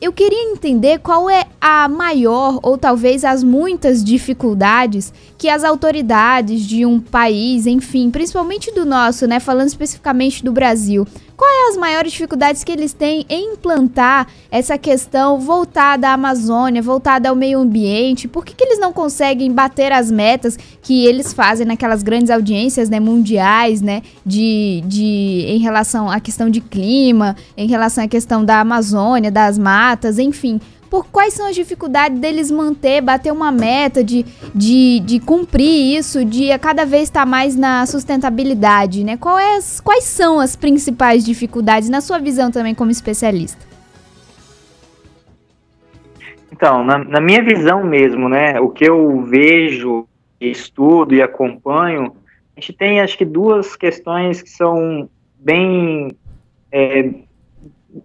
eu 0.00 0.12
queria 0.12 0.52
entender 0.52 0.98
qual 0.98 1.30
é 1.30 1.44
a 1.60 1.88
maior 1.88 2.58
ou 2.62 2.76
talvez 2.76 3.24
as 3.24 3.44
muitas 3.44 4.02
dificuldades 4.02 5.12
que 5.36 5.48
as 5.48 5.62
autoridades 5.62 6.62
de 6.62 6.84
um 6.84 7.00
país, 7.00 7.66
enfim, 7.66 8.10
principalmente 8.10 8.72
do 8.72 8.84
nosso, 8.84 9.26
né, 9.26 9.38
falando 9.38 9.68
especificamente 9.68 10.44
do 10.44 10.52
Brasil, 10.52 11.06
quais 11.38 11.66
é 11.66 11.70
as 11.70 11.76
maiores 11.76 12.10
dificuldades 12.10 12.64
que 12.64 12.72
eles 12.72 12.92
têm 12.92 13.24
em 13.28 13.52
implantar 13.52 14.26
essa 14.50 14.76
questão 14.76 15.38
voltada 15.38 16.08
à 16.08 16.12
Amazônia, 16.14 16.82
voltada 16.82 17.28
ao 17.28 17.36
meio 17.36 17.60
ambiente? 17.60 18.26
Por 18.26 18.44
que, 18.44 18.52
que 18.52 18.64
eles 18.64 18.80
não 18.80 18.92
conseguem 18.92 19.52
bater 19.52 19.92
as 19.92 20.10
metas 20.10 20.58
que 20.82 21.06
eles 21.06 21.32
fazem 21.32 21.64
naquelas 21.64 22.02
grandes 22.02 22.28
audiências 22.28 22.90
né, 22.90 22.98
mundiais, 22.98 23.80
né, 23.80 24.02
de, 24.26 24.82
de, 24.84 25.44
em 25.46 25.58
relação 25.58 26.10
à 26.10 26.18
questão 26.18 26.50
de 26.50 26.60
clima, 26.60 27.36
em 27.56 27.68
relação 27.68 28.02
à 28.02 28.08
questão 28.08 28.44
da 28.44 28.58
Amazônia, 28.58 29.30
das 29.30 29.56
matas, 29.56 30.18
enfim? 30.18 30.60
Por 30.90 31.06
quais 31.06 31.34
são 31.34 31.46
as 31.46 31.54
dificuldades 31.54 32.18
deles 32.18 32.50
manter, 32.50 33.00
bater 33.00 33.32
uma 33.32 33.52
meta, 33.52 34.02
de, 34.02 34.24
de, 34.54 35.00
de 35.00 35.20
cumprir 35.20 35.96
isso, 35.96 36.24
de 36.24 36.50
a 36.50 36.58
cada 36.58 36.84
vez 36.84 37.04
estar 37.04 37.26
mais 37.26 37.54
na 37.56 37.84
sustentabilidade, 37.86 39.04
né? 39.04 39.16
Quais, 39.16 39.80
quais 39.80 40.04
são 40.04 40.40
as 40.40 40.56
principais 40.56 41.24
dificuldades, 41.24 41.88
na 41.88 42.00
sua 42.00 42.18
visão 42.18 42.50
também 42.50 42.74
como 42.74 42.90
especialista? 42.90 43.66
Então, 46.50 46.84
na, 46.84 46.98
na 46.98 47.20
minha 47.20 47.42
visão 47.42 47.84
mesmo, 47.84 48.28
né, 48.28 48.58
o 48.58 48.68
que 48.68 48.84
eu 48.84 49.22
vejo, 49.22 50.08
estudo 50.40 51.14
e 51.14 51.22
acompanho, 51.22 52.16
a 52.56 52.60
gente 52.60 52.72
tem 52.72 53.00
acho 53.00 53.16
que 53.16 53.24
duas 53.24 53.76
questões 53.76 54.42
que 54.42 54.50
são 54.50 55.08
bem, 55.38 56.08
é, 56.72 57.02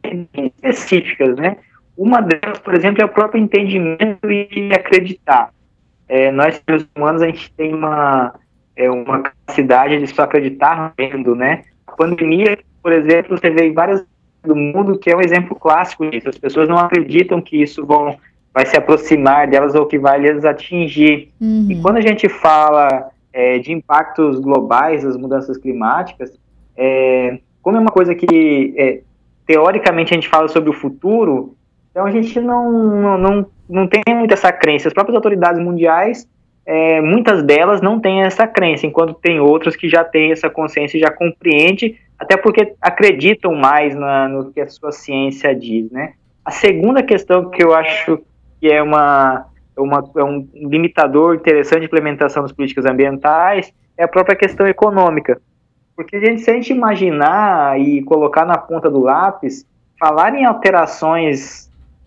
bem 0.01 0.29
específicas, 0.61 1.35
né? 1.35 1.57
Uma 1.97 2.21
delas, 2.21 2.59
por 2.59 2.73
exemplo, 2.73 3.01
é 3.01 3.05
o 3.05 3.09
próprio 3.09 3.41
entendimento 3.41 4.31
e 4.31 4.71
acreditar. 4.73 5.51
É, 6.07 6.31
nós, 6.31 6.61
seres 6.65 6.87
humanos, 6.95 7.21
a 7.21 7.27
gente 7.27 7.51
tem 7.53 7.73
uma, 7.73 8.33
é, 8.75 8.89
uma 8.89 9.21
capacidade 9.21 9.99
de 9.99 10.07
só 10.07 10.23
acreditar 10.23 10.93
vendo, 10.97 11.35
né? 11.35 11.63
A 11.87 11.91
pandemia, 11.91 12.57
por 12.81 12.91
exemplo, 12.91 13.37
você 13.37 13.49
vê 13.49 13.67
em 13.67 13.73
várias 13.73 14.03
do 14.43 14.55
mundo 14.55 14.99
que 14.99 15.09
é 15.09 15.15
um 15.15 15.21
exemplo 15.21 15.55
clássico 15.55 16.09
disso. 16.09 16.29
As 16.29 16.37
pessoas 16.37 16.67
não 16.67 16.77
acreditam 16.77 17.41
que 17.41 17.61
isso 17.61 17.85
vão, 17.85 18.17
vai 18.53 18.65
se 18.65 18.77
aproximar 18.77 19.47
delas 19.47 19.73
ou 19.73 19.85
que 19.85 19.97
vai 19.97 20.19
lhes 20.19 20.43
atingir. 20.43 21.29
Uhum. 21.39 21.67
E 21.69 21.81
quando 21.81 21.97
a 21.97 22.01
gente 22.01 22.27
fala 22.27 23.09
é, 23.31 23.57
de 23.59 23.71
impactos 23.71 24.39
globais 24.39 25.03
das 25.03 25.17
mudanças 25.17 25.57
climáticas, 25.57 26.37
é, 26.75 27.39
como 27.61 27.77
é 27.77 27.79
uma 27.79 27.91
coisa 27.91 28.13
que 28.13 28.73
é, 28.77 29.01
teoricamente 29.47 30.13
a 30.13 30.15
gente 30.15 30.29
fala 30.29 30.47
sobre 30.47 30.69
o 30.69 30.73
futuro, 30.73 31.55
então 31.93 32.07
a 32.07 32.11
gente 32.11 32.41
não, 32.41 32.71
não, 33.19 33.45
não, 33.69 33.87
tem 33.87 34.01
muito 34.15 34.33
essa 34.33 34.51
crença. 34.51 34.87
As 34.87 34.93
próprias 34.95 35.15
autoridades 35.15 35.63
mundiais, 35.63 36.27
é, 36.65 36.99
muitas 36.99 37.43
delas 37.43 37.81
não 37.81 37.99
têm 37.99 38.23
essa 38.23 38.47
crença, 38.47 38.87
enquanto 38.87 39.13
tem 39.13 39.39
outras 39.39 39.75
que 39.75 39.87
já 39.87 40.03
têm 40.03 40.31
essa 40.31 40.49
consciência 40.49 40.97
e 40.97 41.01
já 41.01 41.11
compreende, 41.11 41.95
até 42.17 42.35
porque 42.35 42.73
acreditam 42.81 43.53
mais 43.53 43.95
na, 43.95 44.27
no 44.27 44.51
que 44.51 44.59
a 44.59 44.67
sua 44.67 44.91
ciência 44.91 45.53
diz, 45.53 45.91
né? 45.91 46.13
A 46.43 46.49
segunda 46.49 47.03
questão 47.03 47.51
que 47.51 47.63
eu 47.63 47.75
acho 47.75 48.19
que 48.59 48.71
é 48.71 48.81
uma, 48.81 49.45
uma, 49.77 50.03
é 50.17 50.23
um 50.23 50.47
limitador 50.55 51.35
interessante 51.35 51.81
de 51.81 51.85
implementação 51.85 52.41
das 52.41 52.51
políticas 52.51 52.85
ambientais 52.85 53.71
é 53.95 54.03
a 54.03 54.07
própria 54.07 54.35
questão 54.35 54.65
econômica. 54.65 55.39
Porque 55.95 56.15
a 56.15 56.19
gente, 56.19 56.41
se 56.41 56.49
a 56.49 56.53
gente 56.55 56.73
imaginar 56.73 57.79
e 57.79 58.01
colocar 58.03 58.45
na 58.45 58.57
ponta 58.57 58.89
do 58.89 58.99
lápis, 58.99 59.63
falar 59.99 60.33
em 60.33 60.43
alterações 60.43 61.62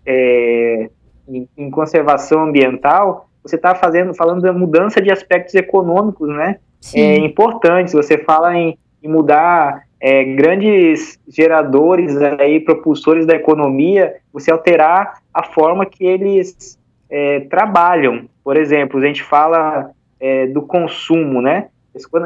é, 0.06 0.88
em, 1.28 1.48
em, 1.56 1.70
conservação 1.70 2.44
ambiental, 2.44 3.28
você 3.42 3.56
está 3.56 3.75
fazendo, 3.75 4.14
falando 4.14 4.40
da 4.40 4.52
mudança 4.52 5.00
de 5.00 5.10
aspectos 5.10 5.54
econômicos, 5.54 6.28
né? 6.28 6.58
É, 6.94 7.16
importantes. 7.16 7.92
Você 7.94 8.18
fala 8.18 8.54
em, 8.54 8.78
em 9.02 9.08
mudar 9.08 9.82
é, 10.00 10.25
grandes 10.25 11.18
geradores 11.28 12.16
aí, 12.38 12.60
propulsores 12.60 13.26
da 13.26 13.34
economia, 13.34 14.16
você 14.32 14.50
alterar 14.50 15.14
a 15.32 15.42
forma 15.42 15.86
que 15.86 16.04
eles 16.04 16.78
é, 17.10 17.40
trabalham. 17.40 18.28
Por 18.44 18.56
exemplo, 18.56 19.00
a 19.00 19.06
gente 19.06 19.22
fala 19.22 19.90
é, 20.20 20.46
do 20.46 20.62
consumo, 20.62 21.40
né? 21.40 21.68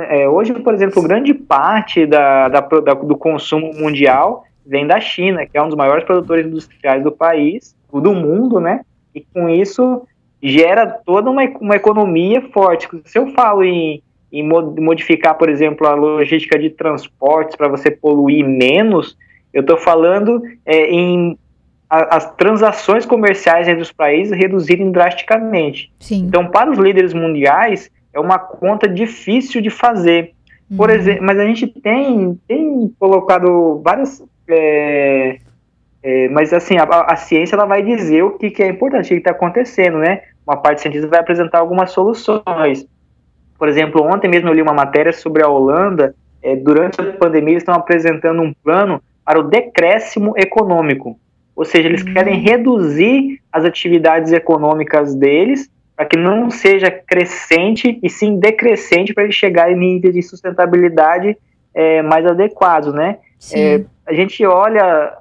É, 0.08 0.28
hoje, 0.28 0.52
por 0.52 0.74
exemplo, 0.74 1.00
grande 1.02 1.32
parte 1.32 2.04
da, 2.04 2.48
da, 2.48 2.60
da, 2.60 2.94
do 2.94 3.16
consumo 3.16 3.72
mundial 3.72 4.44
vem 4.70 4.86
da 4.86 5.00
China, 5.00 5.44
que 5.44 5.58
é 5.58 5.62
um 5.62 5.66
dos 5.66 5.76
maiores 5.76 6.04
produtores 6.04 6.46
industriais 6.46 7.02
do 7.02 7.10
país, 7.10 7.74
do 7.92 8.14
mundo, 8.14 8.60
né? 8.60 8.82
E 9.12 9.20
com 9.20 9.48
isso 9.48 10.06
gera 10.40 10.86
toda 10.86 11.28
uma, 11.28 11.42
uma 11.60 11.74
economia 11.74 12.40
forte. 12.52 12.88
Se 13.04 13.18
eu 13.18 13.32
falo 13.32 13.64
em, 13.64 14.00
em 14.32 14.42
modificar, 14.46 15.36
por 15.36 15.48
exemplo, 15.48 15.86
a 15.88 15.94
logística 15.94 16.56
de 16.56 16.70
transportes 16.70 17.56
para 17.56 17.66
você 17.66 17.90
poluir 17.90 18.46
menos, 18.46 19.18
eu 19.52 19.62
estou 19.62 19.76
falando 19.76 20.40
é, 20.64 20.88
em 20.88 21.36
a, 21.90 22.16
as 22.16 22.32
transações 22.36 23.04
comerciais 23.04 23.66
entre 23.66 23.82
os 23.82 23.90
países 23.90 24.38
reduzirem 24.38 24.92
drasticamente. 24.92 25.92
Sim. 25.98 26.26
Então, 26.28 26.46
para 26.46 26.70
os 26.70 26.78
líderes 26.78 27.12
mundiais, 27.12 27.90
é 28.14 28.20
uma 28.20 28.38
conta 28.38 28.88
difícil 28.88 29.60
de 29.60 29.68
fazer. 29.68 30.32
Por 30.76 30.88
uhum. 30.88 30.94
exemplo, 30.94 31.24
mas 31.24 31.38
a 31.38 31.44
gente 31.44 31.66
tem, 31.66 32.38
tem 32.46 32.94
colocado 32.98 33.80
várias. 33.84 34.22
É, 34.52 35.38
é, 36.02 36.28
mas 36.28 36.52
assim, 36.52 36.76
a, 36.78 36.84
a, 36.84 37.16
ciência 37.16 37.54
ela 37.54 37.66
vai 37.66 37.82
dizer 37.82 38.22
o 38.22 38.32
que, 38.32 38.50
que 38.50 38.62
é 38.62 38.68
importante, 38.68 39.06
o 39.06 39.08
que 39.08 39.14
está 39.14 39.30
acontecendo, 39.32 39.98
né? 39.98 40.22
Uma 40.46 40.56
parte 40.56 40.80
cientista 40.80 41.06
vai 41.06 41.20
apresentar 41.20 41.58
algumas 41.58 41.90
soluções. 41.90 42.86
Por 43.58 43.68
exemplo, 43.68 44.02
ontem 44.02 44.28
mesmo 44.28 44.48
eu 44.48 44.54
li 44.54 44.62
uma 44.62 44.72
matéria 44.72 45.12
sobre 45.12 45.42
a 45.42 45.48
Holanda. 45.48 46.14
É, 46.42 46.56
durante 46.56 47.00
a 47.00 47.12
pandemia, 47.12 47.52
eles 47.52 47.62
estão 47.62 47.74
apresentando 47.74 48.40
um 48.40 48.52
plano 48.64 49.02
para 49.24 49.38
o 49.38 49.42
decréscimo 49.42 50.32
econômico. 50.36 51.18
Ou 51.54 51.64
seja, 51.66 51.88
eles 51.88 52.02
uhum. 52.02 52.14
querem 52.14 52.40
reduzir 52.40 53.38
as 53.52 53.66
atividades 53.66 54.32
econômicas 54.32 55.14
deles 55.14 55.70
para 55.94 56.06
que 56.06 56.16
não 56.16 56.50
seja 56.50 56.90
crescente 56.90 57.98
e 58.02 58.08
sim 58.08 58.38
decrescente 58.38 59.12
para 59.12 59.24
eles 59.24 59.36
chegarem 59.36 59.76
em 59.76 59.78
níveis 59.78 60.14
de 60.14 60.22
sustentabilidade 60.22 61.36
é, 61.74 62.00
mais 62.00 62.24
adequados, 62.24 62.94
né? 62.94 63.18
É, 63.54 63.84
a 64.06 64.12
gente 64.12 64.44
olha 64.44 65.16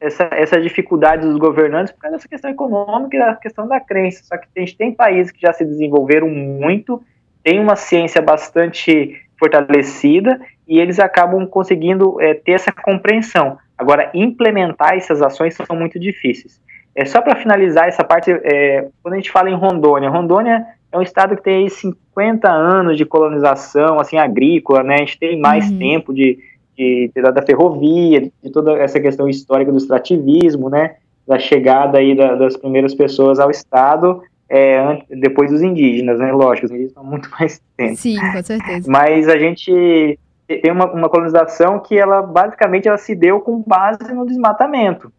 essa, 0.00 0.28
essa 0.32 0.60
dificuldade 0.60 1.26
dos 1.26 1.38
governantes 1.38 1.92
por 1.92 2.00
causa 2.00 2.16
dessa 2.16 2.28
questão 2.28 2.50
econômica 2.50 3.16
e 3.16 3.20
da 3.20 3.34
questão 3.34 3.66
da 3.66 3.80
crença. 3.80 4.24
Só 4.24 4.36
que 4.36 4.46
a 4.56 4.60
gente 4.60 4.76
tem 4.76 4.92
países 4.92 5.32
que 5.32 5.40
já 5.40 5.52
se 5.52 5.64
desenvolveram 5.64 6.28
muito, 6.28 7.02
tem 7.42 7.60
uma 7.60 7.76
ciência 7.76 8.22
bastante 8.22 9.20
fortalecida 9.38 10.40
e 10.66 10.78
eles 10.78 10.98
acabam 10.98 11.46
conseguindo 11.46 12.20
é, 12.20 12.34
ter 12.34 12.52
essa 12.52 12.72
compreensão. 12.72 13.58
Agora, 13.76 14.10
implementar 14.12 14.94
essas 14.94 15.22
ações 15.22 15.54
são 15.54 15.76
muito 15.76 15.98
difíceis. 15.98 16.60
É, 16.94 17.04
só 17.04 17.20
para 17.20 17.36
finalizar 17.36 17.86
essa 17.86 18.02
parte, 18.02 18.30
é, 18.30 18.88
quando 19.02 19.14
a 19.14 19.16
gente 19.16 19.30
fala 19.30 19.48
em 19.48 19.54
Rondônia, 19.54 20.10
Rondônia 20.10 20.66
é 20.90 20.98
um 20.98 21.02
estado 21.02 21.36
que 21.36 21.42
tem 21.42 21.68
50 21.68 22.50
anos 22.50 22.96
de 22.96 23.04
colonização, 23.04 24.00
assim, 24.00 24.16
agrícola, 24.16 24.82
né? 24.82 24.94
A 24.94 24.98
gente 24.98 25.18
tem 25.18 25.38
mais 25.38 25.70
uhum. 25.70 25.78
tempo 25.78 26.14
de, 26.14 26.38
de, 26.78 27.10
de, 27.12 27.22
da 27.22 27.42
ferrovia, 27.42 28.20
de 28.20 28.50
toda 28.52 28.78
essa 28.78 29.00
questão 29.00 29.28
histórica 29.28 29.72
do 29.72 29.78
extrativismo, 29.78 30.70
né? 30.70 30.94
Da 31.26 31.38
chegada 31.38 31.98
aí 31.98 32.14
da, 32.14 32.36
das 32.36 32.56
primeiras 32.56 32.94
pessoas 32.94 33.40
ao 33.40 33.50
estado, 33.50 34.22
é, 34.48 35.02
depois 35.10 35.50
dos 35.50 35.60
indígenas, 35.60 36.20
né? 36.20 36.32
Lógico, 36.32 36.66
os 36.66 36.70
indígenas 36.70 36.92
estão 36.92 37.04
muito 37.04 37.28
mais 37.38 37.60
tempo. 37.76 37.96
Sim, 37.96 38.16
com 38.32 38.42
certeza. 38.42 38.90
Mas 38.90 39.28
a 39.28 39.36
gente 39.36 40.18
tem 40.46 40.70
uma, 40.70 40.90
uma 40.90 41.08
colonização 41.08 41.80
que 41.80 41.98
ela 41.98 42.22
basicamente 42.22 42.88
ela 42.88 42.96
se 42.96 43.14
deu 43.14 43.40
com 43.40 43.60
base 43.60 44.14
no 44.14 44.24
desmatamento. 44.24 45.12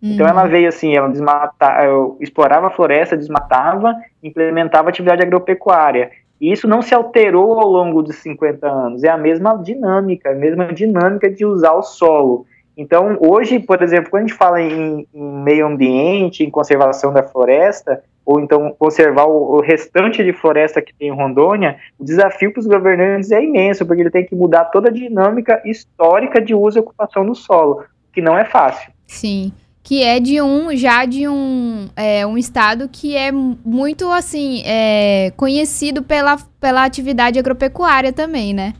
Então 0.00 0.28
ela 0.28 0.44
uhum. 0.44 0.48
veio 0.48 0.68
assim, 0.68 0.94
ela 0.94 1.08
desmata, 1.08 1.74
explorava 2.20 2.68
a 2.68 2.70
floresta, 2.70 3.16
desmatava, 3.16 3.96
implementava 4.22 4.90
atividade 4.90 5.22
agropecuária. 5.22 6.12
E 6.40 6.52
isso 6.52 6.68
não 6.68 6.82
se 6.82 6.94
alterou 6.94 7.58
ao 7.58 7.68
longo 7.68 8.02
dos 8.02 8.16
50 8.16 8.66
anos, 8.66 9.04
é 9.04 9.08
a 9.08 9.18
mesma 9.18 9.56
dinâmica, 9.56 10.30
a 10.30 10.34
mesma 10.34 10.72
dinâmica 10.72 11.30
de 11.30 11.44
usar 11.44 11.72
o 11.72 11.82
solo. 11.82 12.46
Então, 12.76 13.18
hoje, 13.20 13.58
por 13.58 13.82
exemplo, 13.82 14.08
quando 14.10 14.24
a 14.24 14.26
gente 14.26 14.36
fala 14.36 14.60
em, 14.60 15.06
em 15.12 15.42
meio 15.42 15.66
ambiente, 15.66 16.44
em 16.44 16.50
conservação 16.50 17.12
da 17.12 17.24
floresta, 17.24 18.02
ou 18.24 18.38
então 18.38 18.72
conservar 18.78 19.24
o, 19.24 19.56
o, 19.56 19.60
restante 19.60 20.22
de 20.22 20.32
floresta 20.32 20.80
que 20.80 20.94
tem 20.94 21.08
em 21.08 21.14
Rondônia, 21.14 21.76
o 21.98 22.04
desafio 22.04 22.52
para 22.52 22.60
os 22.60 22.66
governantes 22.66 23.32
é 23.32 23.42
imenso, 23.42 23.84
porque 23.84 24.02
ele 24.02 24.10
tem 24.10 24.24
que 24.24 24.36
mudar 24.36 24.66
toda 24.66 24.90
a 24.90 24.92
dinâmica 24.92 25.60
histórica 25.64 26.40
de 26.40 26.54
uso 26.54 26.78
e 26.78 26.80
ocupação 26.80 27.26
do 27.26 27.34
solo, 27.34 27.84
que 28.12 28.20
não 28.20 28.38
é 28.38 28.44
fácil. 28.44 28.92
Sim 29.06 29.52
que 29.82 30.02
é 30.02 30.20
de 30.20 30.40
um 30.42 30.76
já 30.76 31.04
de 31.04 31.26
um, 31.26 31.88
é, 31.96 32.26
um 32.26 32.36
estado 32.36 32.88
que 32.90 33.16
é 33.16 33.32
muito 33.32 34.10
assim 34.10 34.62
é, 34.66 35.32
conhecido 35.36 36.02
pela, 36.02 36.36
pela 36.60 36.84
atividade 36.84 37.38
agropecuária 37.38 38.12
também, 38.12 38.52
né? 38.52 38.74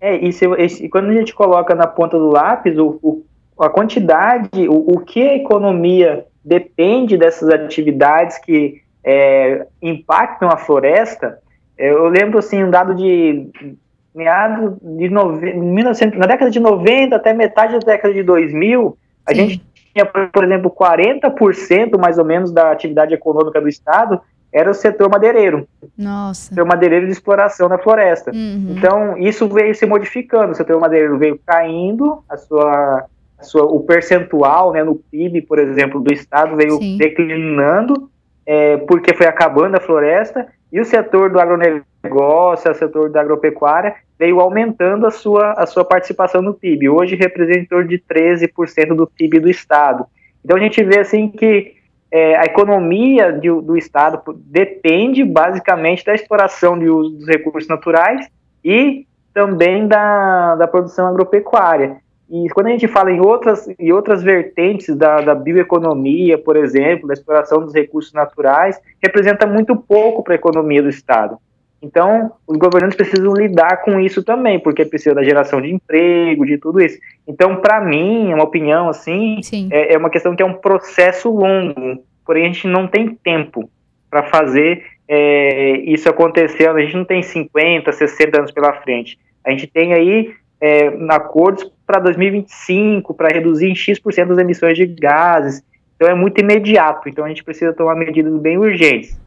É, 0.00 0.16
e, 0.16 0.32
se, 0.32 0.44
e 0.46 0.88
quando 0.88 1.10
a 1.10 1.14
gente 1.14 1.34
coloca 1.34 1.74
na 1.74 1.86
ponta 1.86 2.18
do 2.18 2.30
lápis 2.30 2.78
o, 2.78 2.98
o 3.02 3.24
a 3.58 3.68
quantidade, 3.68 4.68
o, 4.68 4.96
o 4.96 5.00
que 5.00 5.22
a 5.22 5.36
economia 5.36 6.26
depende 6.44 7.16
dessas 7.16 7.48
atividades 7.48 8.38
que 8.38 8.82
é, 9.04 9.66
impactam 9.80 10.48
a 10.48 10.56
floresta, 10.56 11.38
é, 11.78 11.90
eu 11.90 12.08
lembro 12.08 12.38
assim 12.38 12.62
um 12.62 12.70
dado 12.70 12.94
de 12.94 13.48
meados 14.14 14.76
de 14.80 15.08
nove, 15.08 15.52
1900, 15.52 16.18
na 16.18 16.26
década 16.26 16.50
de 16.50 16.60
90 16.60 17.16
até 17.16 17.32
metade 17.32 17.72
da 17.74 17.92
década 17.92 18.14
de 18.14 18.22
2000, 18.22 18.96
a 19.26 19.34
Sim. 19.34 19.48
gente 19.48 19.64
tinha, 19.94 20.04
por 20.04 20.44
exemplo, 20.44 20.70
40% 20.70 21.98
mais 21.98 22.18
ou 22.18 22.24
menos 22.24 22.52
da 22.52 22.70
atividade 22.70 23.14
econômica 23.14 23.60
do 23.60 23.68
Estado 23.68 24.20
era 24.52 24.70
o 24.70 24.74
setor 24.74 25.10
madeireiro. 25.10 25.66
Nossa. 25.98 26.46
O 26.46 26.48
setor 26.50 26.64
madeireiro 26.64 27.06
de 27.06 27.12
exploração 27.12 27.68
da 27.68 27.76
floresta. 27.76 28.30
Uhum. 28.30 28.74
Então, 28.76 29.18
isso 29.18 29.48
veio 29.48 29.74
se 29.74 29.84
modificando. 29.84 30.52
O 30.52 30.54
setor 30.54 30.80
madeireiro 30.80 31.18
veio 31.18 31.40
caindo, 31.44 32.22
a 32.28 32.36
sua, 32.36 33.04
a 33.36 33.42
sua, 33.42 33.64
o 33.64 33.80
percentual 33.80 34.72
né, 34.72 34.84
no 34.84 34.94
PIB, 34.94 35.42
por 35.42 35.58
exemplo, 35.58 36.00
do 36.00 36.12
Estado 36.12 36.54
veio 36.54 36.78
Sim. 36.78 36.96
declinando, 36.96 38.08
é, 38.46 38.76
porque 38.76 39.12
foi 39.12 39.26
acabando 39.26 39.76
a 39.76 39.80
floresta, 39.80 40.46
e 40.72 40.80
o 40.80 40.84
setor 40.84 41.30
do 41.30 41.40
agronegócio, 41.40 41.84
o 42.12 42.56
setor 42.56 43.10
da 43.10 43.20
agropecuária, 43.20 43.94
veio 44.18 44.40
aumentando 44.40 45.06
a 45.06 45.10
sua, 45.10 45.52
a 45.52 45.66
sua 45.66 45.84
participação 45.84 46.42
no 46.42 46.54
PIB. 46.54 46.88
Hoje 46.88 47.16
representa 47.16 47.82
de 47.84 47.98
13% 47.98 48.94
do 48.94 49.06
PIB 49.06 49.40
do 49.40 49.50
Estado. 49.50 50.06
Então 50.44 50.56
a 50.56 50.60
gente 50.60 50.82
vê 50.82 51.00
assim 51.00 51.28
que 51.28 51.74
é, 52.10 52.36
a 52.36 52.44
economia 52.44 53.32
de, 53.32 53.48
do 53.48 53.76
Estado 53.76 54.22
depende 54.46 55.24
basicamente 55.24 56.04
da 56.04 56.14
exploração 56.14 56.78
de 56.78 56.88
uso 56.88 57.10
dos 57.10 57.26
recursos 57.26 57.68
naturais 57.68 58.28
e 58.64 59.06
também 59.32 59.88
da, 59.88 60.54
da 60.54 60.68
produção 60.68 61.08
agropecuária. 61.08 61.96
E 62.30 62.48
quando 62.50 62.68
a 62.68 62.70
gente 62.70 62.88
fala 62.88 63.10
em 63.10 63.20
outras, 63.20 63.68
em 63.78 63.92
outras 63.92 64.22
vertentes 64.22 64.94
da, 64.96 65.20
da 65.20 65.34
bioeconomia, 65.34 66.38
por 66.38 66.56
exemplo, 66.56 67.06
da 67.06 67.14
exploração 67.14 67.60
dos 67.60 67.74
recursos 67.74 68.12
naturais, 68.12 68.80
representa 69.02 69.46
muito 69.46 69.76
pouco 69.76 70.22
para 70.22 70.34
a 70.34 70.36
economia 70.36 70.82
do 70.82 70.88
Estado. 70.88 71.36
Então, 71.84 72.32
os 72.46 72.56
governantes 72.56 72.96
precisam 72.96 73.34
lidar 73.34 73.82
com 73.82 74.00
isso 74.00 74.22
também, 74.22 74.58
porque 74.58 74.86
precisa 74.86 75.14
da 75.14 75.22
geração 75.22 75.60
de 75.60 75.70
emprego, 75.70 76.46
de 76.46 76.56
tudo 76.56 76.80
isso. 76.80 76.98
Então, 77.28 77.56
para 77.56 77.78
mim, 77.78 78.30
é 78.30 78.34
uma 78.34 78.44
opinião 78.44 78.88
assim, 78.88 79.38
é, 79.70 79.92
é, 79.92 79.98
uma 79.98 80.08
questão 80.08 80.34
que 80.34 80.42
é 80.42 80.46
um 80.46 80.54
processo 80.54 81.28
longo, 81.28 82.02
porém 82.24 82.44
a 82.44 82.46
gente 82.46 82.66
não 82.66 82.88
tem 82.88 83.14
tempo 83.14 83.68
para 84.08 84.22
fazer 84.22 84.82
é, 85.06 85.76
isso 85.80 86.08
acontecer. 86.08 86.66
A 86.66 86.80
gente 86.80 86.96
não 86.96 87.04
tem 87.04 87.22
50, 87.22 87.92
60 87.92 88.38
anos 88.38 88.50
pela 88.50 88.72
frente. 88.80 89.18
A 89.44 89.50
gente 89.50 89.66
tem 89.66 89.92
aí 89.92 90.32
é, 90.58 90.86
acordos 91.10 91.70
para 91.86 92.00
2025 92.00 93.12
para 93.12 93.28
reduzir 93.28 93.66
em 93.66 93.74
X% 93.74 94.26
das 94.28 94.38
emissões 94.38 94.78
de 94.78 94.86
gases. 94.86 95.62
Então, 95.96 96.08
é 96.08 96.14
muito 96.14 96.40
imediato. 96.40 97.10
Então, 97.10 97.26
a 97.26 97.28
gente 97.28 97.44
precisa 97.44 97.74
tomar 97.74 97.94
medidas 97.94 98.32
bem 98.40 98.56
urgentes. 98.56 99.22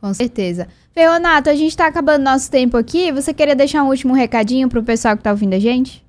Com 0.00 0.12
certeza. 0.14 0.68
Leonato, 0.94 1.50
a 1.50 1.54
gente 1.54 1.70
está 1.70 1.86
acabando 1.86 2.22
nosso 2.22 2.50
tempo 2.50 2.76
aqui. 2.76 3.10
Você 3.12 3.34
queria 3.34 3.54
deixar 3.54 3.82
um 3.82 3.88
último 3.88 4.14
recadinho 4.14 4.68
para 4.68 4.80
o 4.80 4.84
pessoal 4.84 5.14
que 5.14 5.20
está 5.20 5.30
ouvindo 5.30 5.54
a 5.54 5.58
gente? 5.58 6.04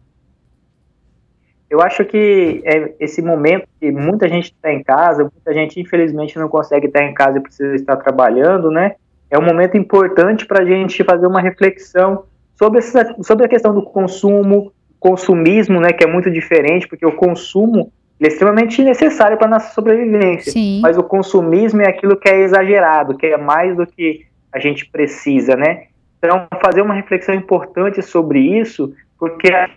Eu 1.69 1.81
acho 1.81 2.05
que 2.05 2.61
é 2.63 2.93
esse 2.99 3.21
momento 3.21 3.67
que 3.79 3.91
muita 3.91 4.29
gente 4.29 4.53
está 4.53 4.71
em 4.71 4.81
casa, 4.81 5.23
muita 5.23 5.53
gente 5.53 5.79
infelizmente 5.79 6.39
não 6.39 6.47
consegue 6.47 6.87
estar 6.87 7.03
em 7.03 7.13
casa 7.13 7.37
e 7.37 7.41
precisa 7.41 7.75
estar 7.75 7.97
trabalhando, 7.97 8.71
né? 8.71 8.95
É 9.29 9.37
um 9.37 9.43
momento 9.43 9.75
importante 9.75 10.45
para 10.45 10.63
a 10.63 10.65
gente 10.65 11.03
fazer 11.03 11.27
uma 11.27 11.41
reflexão 11.41 12.23
sobre, 12.57 12.79
essa, 12.79 13.15
sobre 13.21 13.45
a 13.45 13.49
questão 13.49 13.73
do 13.73 13.81
consumo, 13.81 14.71
consumismo, 14.97 15.81
né? 15.81 15.91
Que 15.91 16.05
é 16.05 16.07
muito 16.07 16.31
diferente, 16.31 16.87
porque 16.87 17.05
o 17.05 17.11
consumo 17.11 17.91
é 18.25 18.27
extremamente 18.27 18.83
necessário 18.83 19.37
para 19.37 19.47
nossa 19.47 19.73
sobrevivência. 19.73 20.51
Sim. 20.51 20.79
Mas 20.81 20.97
o 20.97 21.03
consumismo 21.03 21.81
é 21.81 21.87
aquilo 21.87 22.17
que 22.17 22.27
é 22.27 22.39
exagerado, 22.41 23.17
que 23.17 23.27
é 23.27 23.37
mais 23.37 23.75
do 23.75 23.85
que 23.85 24.25
a 24.51 24.59
gente 24.59 24.85
precisa, 24.89 25.55
né? 25.55 25.83
Então, 26.17 26.47
fazer 26.63 26.81
uma 26.81 26.95
reflexão 26.95 27.35
importante 27.35 28.01
sobre 28.01 28.39
isso, 28.39 28.93
porque 29.19 29.53
a, 29.53 29.69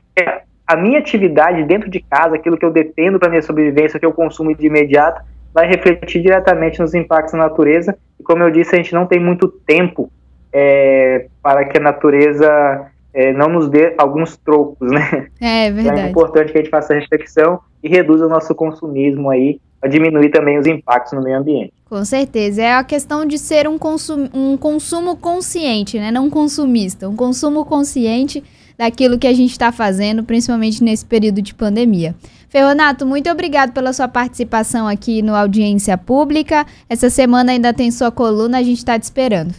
a 0.66 0.76
minha 0.76 0.98
atividade 0.98 1.64
dentro 1.64 1.90
de 1.90 2.00
casa, 2.00 2.36
aquilo 2.36 2.56
que 2.56 2.64
eu 2.64 2.70
dependo 2.70 3.18
para 3.18 3.28
minha 3.28 3.42
sobrevivência, 3.42 4.00
que 4.00 4.06
eu 4.06 4.12
consumo 4.12 4.54
de 4.54 4.66
imediato, 4.66 5.22
vai 5.52 5.66
refletir 5.66 6.22
diretamente 6.22 6.80
nos 6.80 6.94
impactos 6.94 7.34
na 7.34 7.40
natureza. 7.40 7.96
E 8.18 8.22
como 8.22 8.42
eu 8.42 8.50
disse, 8.50 8.74
a 8.74 8.78
gente 8.78 8.94
não 8.94 9.06
tem 9.06 9.20
muito 9.20 9.48
tempo 9.48 10.10
é, 10.52 11.26
para 11.42 11.64
que 11.64 11.76
a 11.76 11.80
natureza 11.80 12.89
é, 13.12 13.32
não 13.32 13.48
nos 13.48 13.68
dê 13.68 13.94
alguns 13.98 14.36
trocos, 14.36 14.90
né? 14.90 15.26
É 15.40 15.70
verdade. 15.70 15.98
Então 15.98 16.06
é 16.06 16.10
importante 16.10 16.52
que 16.52 16.58
a 16.58 16.60
gente 16.62 16.70
faça 16.70 16.92
a 16.92 16.98
reflexão 16.98 17.60
e 17.82 17.88
reduza 17.88 18.26
o 18.26 18.28
nosso 18.28 18.54
consumismo 18.54 19.30
aí, 19.30 19.60
para 19.80 19.88
diminuir 19.88 20.30
também 20.30 20.58
os 20.58 20.66
impactos 20.66 21.14
no 21.14 21.22
meio 21.22 21.38
ambiente. 21.38 21.72
Com 21.88 22.04
certeza. 22.04 22.62
É 22.62 22.74
a 22.74 22.84
questão 22.84 23.24
de 23.24 23.38
ser 23.38 23.66
um, 23.66 23.78
consum, 23.78 24.28
um 24.34 24.56
consumo 24.56 25.16
consciente, 25.16 25.98
né? 25.98 26.10
Não 26.10 26.28
consumista. 26.28 27.08
Um 27.08 27.16
consumo 27.16 27.64
consciente 27.64 28.44
daquilo 28.76 29.18
que 29.18 29.26
a 29.26 29.32
gente 29.32 29.50
está 29.50 29.72
fazendo, 29.72 30.22
principalmente 30.22 30.84
nesse 30.84 31.04
período 31.04 31.40
de 31.40 31.54
pandemia. 31.54 32.14
Ferronato, 32.48 33.06
muito 33.06 33.30
obrigado 33.30 33.72
pela 33.72 33.92
sua 33.92 34.08
participação 34.08 34.88
aqui 34.88 35.22
no 35.22 35.34
Audiência 35.34 35.96
Pública. 35.96 36.66
Essa 36.88 37.08
semana 37.08 37.52
ainda 37.52 37.72
tem 37.72 37.90
sua 37.90 38.10
coluna, 38.10 38.58
a 38.58 38.62
gente 38.62 38.78
está 38.78 38.98
te 38.98 39.04
esperando. 39.04 39.54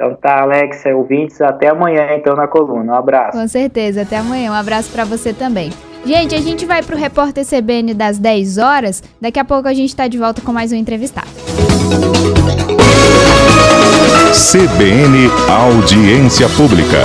Então 0.00 0.14
tá, 0.14 0.40
Alex, 0.40 0.82
ouvintes, 0.86 1.42
até 1.42 1.68
amanhã 1.68 2.14
então 2.16 2.34
na 2.34 2.48
coluna. 2.48 2.90
Um 2.90 2.96
abraço. 2.96 3.36
Com 3.36 3.46
certeza, 3.46 4.00
até 4.00 4.16
amanhã. 4.16 4.50
Um 4.50 4.54
abraço 4.54 4.90
para 4.90 5.04
você 5.04 5.34
também. 5.34 5.70
Gente, 6.06 6.34
a 6.34 6.40
gente 6.40 6.64
vai 6.64 6.82
pro 6.82 6.96
repórter 6.96 7.44
CBN 7.44 7.92
das 7.92 8.18
10 8.18 8.56
horas. 8.56 9.02
Daqui 9.20 9.38
a 9.38 9.44
pouco 9.44 9.68
a 9.68 9.74
gente 9.74 9.90
está 9.90 10.08
de 10.08 10.16
volta 10.16 10.40
com 10.40 10.54
mais 10.54 10.72
um 10.72 10.76
entrevistado. 10.76 11.28
CBN 14.32 15.28
Audiência 15.50 16.48
Pública. 16.56 17.00